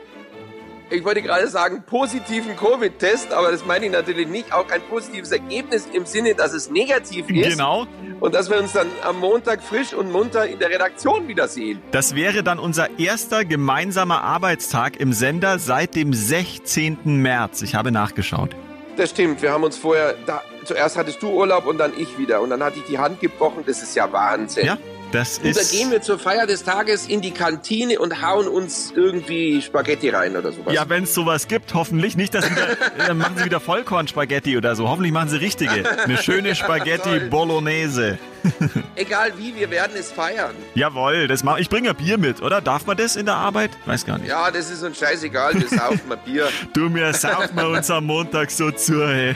ich 0.89 1.03
wollte 1.05 1.21
gerade 1.21 1.47
sagen, 1.47 1.83
positiven 1.87 2.55
Covid-Test, 2.57 3.31
aber 3.33 3.51
das 3.51 3.65
meine 3.65 3.85
ich 3.85 3.91
natürlich 3.91 4.27
nicht, 4.27 4.51
auch 4.53 4.69
ein 4.69 4.81
positives 4.89 5.31
Ergebnis 5.31 5.87
im 5.93 6.05
Sinne, 6.05 6.35
dass 6.35 6.53
es 6.53 6.69
negativ 6.69 7.29
ist 7.29 7.51
Genau. 7.51 7.87
und 8.19 8.35
dass 8.35 8.49
wir 8.49 8.57
uns 8.57 8.73
dann 8.73 8.87
am 9.03 9.19
Montag 9.19 9.63
frisch 9.63 9.93
und 9.93 10.11
munter 10.11 10.45
in 10.47 10.59
der 10.59 10.69
Redaktion 10.69 11.27
wiedersehen. 11.27 11.81
Das 11.91 12.13
wäre 12.15 12.43
dann 12.43 12.59
unser 12.59 12.99
erster 12.99 13.45
gemeinsamer 13.45 14.21
Arbeitstag 14.21 14.97
im 14.99 15.13
Sender 15.13 15.59
seit 15.59 15.95
dem 15.95 16.13
16. 16.13 16.97
März. 17.05 17.61
Ich 17.61 17.75
habe 17.75 17.91
nachgeschaut. 17.91 18.49
Das 18.97 19.11
stimmt, 19.11 19.41
wir 19.41 19.53
haben 19.53 19.63
uns 19.63 19.77
vorher, 19.77 20.15
da, 20.25 20.41
zuerst 20.63 20.97
hattest 20.97 21.21
du 21.21 21.29
Urlaub 21.29 21.65
und 21.65 21.77
dann 21.77 21.93
ich 21.97 22.17
wieder. 22.17 22.41
Und 22.41 22.49
dann 22.49 22.63
hatte 22.63 22.79
ich 22.79 22.85
die 22.85 22.97
Hand 22.97 23.19
gebrochen, 23.19 23.63
das 23.65 23.81
ist 23.81 23.95
ja 23.95 24.11
Wahnsinn. 24.11 24.65
Ja, 24.65 24.77
das 25.11 25.37
Und 25.39 25.55
da 25.55 25.61
ist. 25.61 25.71
gehen 25.71 25.91
wir 25.91 26.01
zur 26.01 26.19
Feier 26.19 26.47
des 26.47 26.63
Tages 26.63 27.07
in 27.07 27.21
die 27.21 27.31
Kantine 27.31 27.99
und 27.99 28.21
hauen 28.21 28.47
uns 28.47 28.91
irgendwie 28.95 29.61
Spaghetti 29.61 30.09
rein 30.09 30.35
oder 30.35 30.51
sowas. 30.51 30.73
Ja, 30.73 30.87
wenn 30.89 31.03
es 31.03 31.13
sowas 31.13 31.47
gibt, 31.47 31.73
hoffentlich 31.73 32.15
nicht, 32.17 32.33
dass 32.33 32.49
wieder, 32.49 32.75
dann 33.07 33.17
machen 33.17 33.35
sie 33.37 33.45
wieder 33.45 33.59
Vollkornspaghetti 33.59 34.57
oder 34.57 34.75
so. 34.75 34.87
Hoffentlich 34.89 35.13
machen 35.13 35.29
sie 35.29 35.37
richtige. 35.37 35.89
Eine 36.03 36.17
schöne 36.17 36.55
Spaghetti. 36.55 37.19
Bolognese. 37.29 38.17
Egal 38.95 39.33
wie, 39.37 39.55
wir 39.55 39.69
werden 39.69 39.91
es 39.95 40.11
feiern. 40.11 40.55
Jawohl, 40.73 41.27
das 41.27 41.43
mach, 41.43 41.57
ich 41.59 41.69
bringe 41.69 41.87
ja 41.87 41.93
Bier 41.93 42.17
mit, 42.17 42.41
oder? 42.41 42.59
Darf 42.59 42.87
man 42.87 42.97
das 42.97 43.15
in 43.15 43.27
der 43.27 43.35
Arbeit? 43.35 43.69
Weiß 43.85 44.05
gar 44.05 44.17
nicht. 44.17 44.29
Ja, 44.29 44.49
das 44.49 44.71
ist 44.71 44.81
uns 44.83 44.97
scheißegal, 44.97 45.53
wir 45.53 45.67
saufen 45.67 46.07
mal 46.07 46.17
Bier. 46.17 46.47
Du, 46.73 46.89
mir 46.89 47.13
saufen 47.13 47.55
wir 47.55 47.67
uns 47.67 47.89
am 47.91 48.05
Montag 48.05 48.49
so 48.49 48.71
zu. 48.71 49.35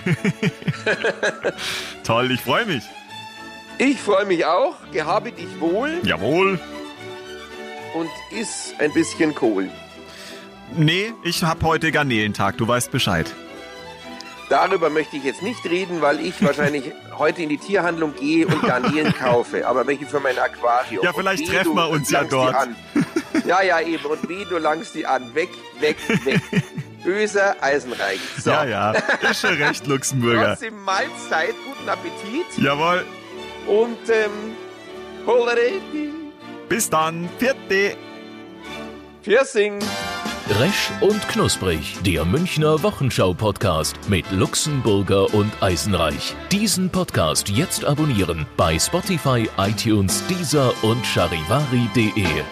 Toll, 2.04 2.32
ich 2.32 2.42
freue 2.42 2.66
mich. 2.66 2.84
Ich 3.78 4.00
freue 4.00 4.26
mich 4.26 4.46
auch, 4.46 4.76
gehabe 4.92 5.32
dich 5.32 5.60
wohl 5.60 6.00
Jawohl. 6.04 6.60
und 7.94 8.10
iss 8.32 8.74
ein 8.80 8.94
bisschen 8.94 9.36
Kohl. 9.36 9.70
Nee, 10.76 11.14
ich 11.24 11.44
hab 11.44 11.62
heute 11.64 11.92
Garnelentag, 11.92 12.58
du 12.58 12.68
weißt 12.68 12.92
Bescheid. 12.92 13.32
Darüber 14.50 14.90
möchte 14.90 15.18
ich 15.18 15.24
jetzt 15.24 15.42
nicht 15.42 15.66
reden, 15.66 16.02
weil 16.02 16.20
ich 16.20 16.42
wahrscheinlich 16.44 16.92
heute 17.18 17.42
in 17.42 17.50
die 17.50 17.58
Tierhandlung 17.58 18.16
gehe 18.16 18.48
und 18.48 18.62
Garnelen 18.62 19.14
kaufe, 19.20 19.68
aber 19.68 19.86
welche 19.88 20.06
für 20.06 20.20
mein 20.20 20.38
Aquarium. 20.38 21.04
Ja, 21.04 21.12
vielleicht 21.14 21.48
treffen 21.48 21.76
wir 21.76 21.90
uns 21.90 22.10
ja 22.12 22.24
dort. 22.24 22.56
an. 22.56 22.76
Ja, 23.46 23.62
ja, 23.62 23.82
eben. 23.82 24.06
Und 24.06 24.30
wie 24.30 24.46
du 24.46 24.58
langst 24.58 24.96
die 24.96 25.06
an. 25.06 25.34
Weg, 25.36 25.50
weg, 25.80 25.98
weg. 26.26 26.42
Böser 27.04 27.56
Eisenreich. 27.62 28.20
So. 28.40 28.50
Ja, 28.50 28.66
ja, 28.66 28.92
ist 29.30 29.42
schon 29.42 29.54
recht, 29.62 29.86
Luxemburger. 29.86 30.50
Trotzdem 30.50 30.84
Mahlzeit, 30.84 31.54
guten 31.64 31.88
Appetit 31.90 32.46
Jawohl, 32.58 33.06
und 33.67 33.97
ähm, 34.10 34.56
Holereti. 35.25 36.12
bis 36.69 36.89
dann. 36.89 37.30
Vierte. 37.39 37.95
Piercing. 39.23 39.80
Resch 40.60 40.91
und 41.01 41.19
Knusprig, 41.30 41.97
der 42.04 42.23
Münchner 42.23 42.84
Wochenschau-Podcast 42.84 43.97
mit 44.08 44.30
Luxemburger 44.32 45.34
und 45.34 45.51
Eisenreich. 45.60 46.36
Diesen 46.51 46.91
Podcast 46.91 47.49
jetzt 47.49 47.84
abonnieren 47.84 48.45
bei 48.56 48.78
Spotify, 48.78 49.49
iTunes, 49.58 50.23
Deezer 50.28 50.71
und 50.84 51.04
charivari.de. 51.04 52.43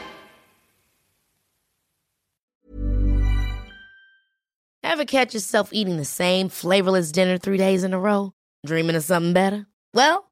Ever 4.82 5.06
catch 5.06 5.34
yourself 5.34 5.70
eating 5.72 5.98
the 5.98 6.06
same 6.06 6.50
flavorless 6.50 7.12
dinner 7.12 7.38
three 7.38 7.58
days 7.58 7.84
in 7.84 7.94
a 7.94 8.00
row? 8.00 8.32
Dreaming 8.66 8.96
of 8.96 9.04
something 9.04 9.34
better? 9.34 9.66
Well, 9.94 10.32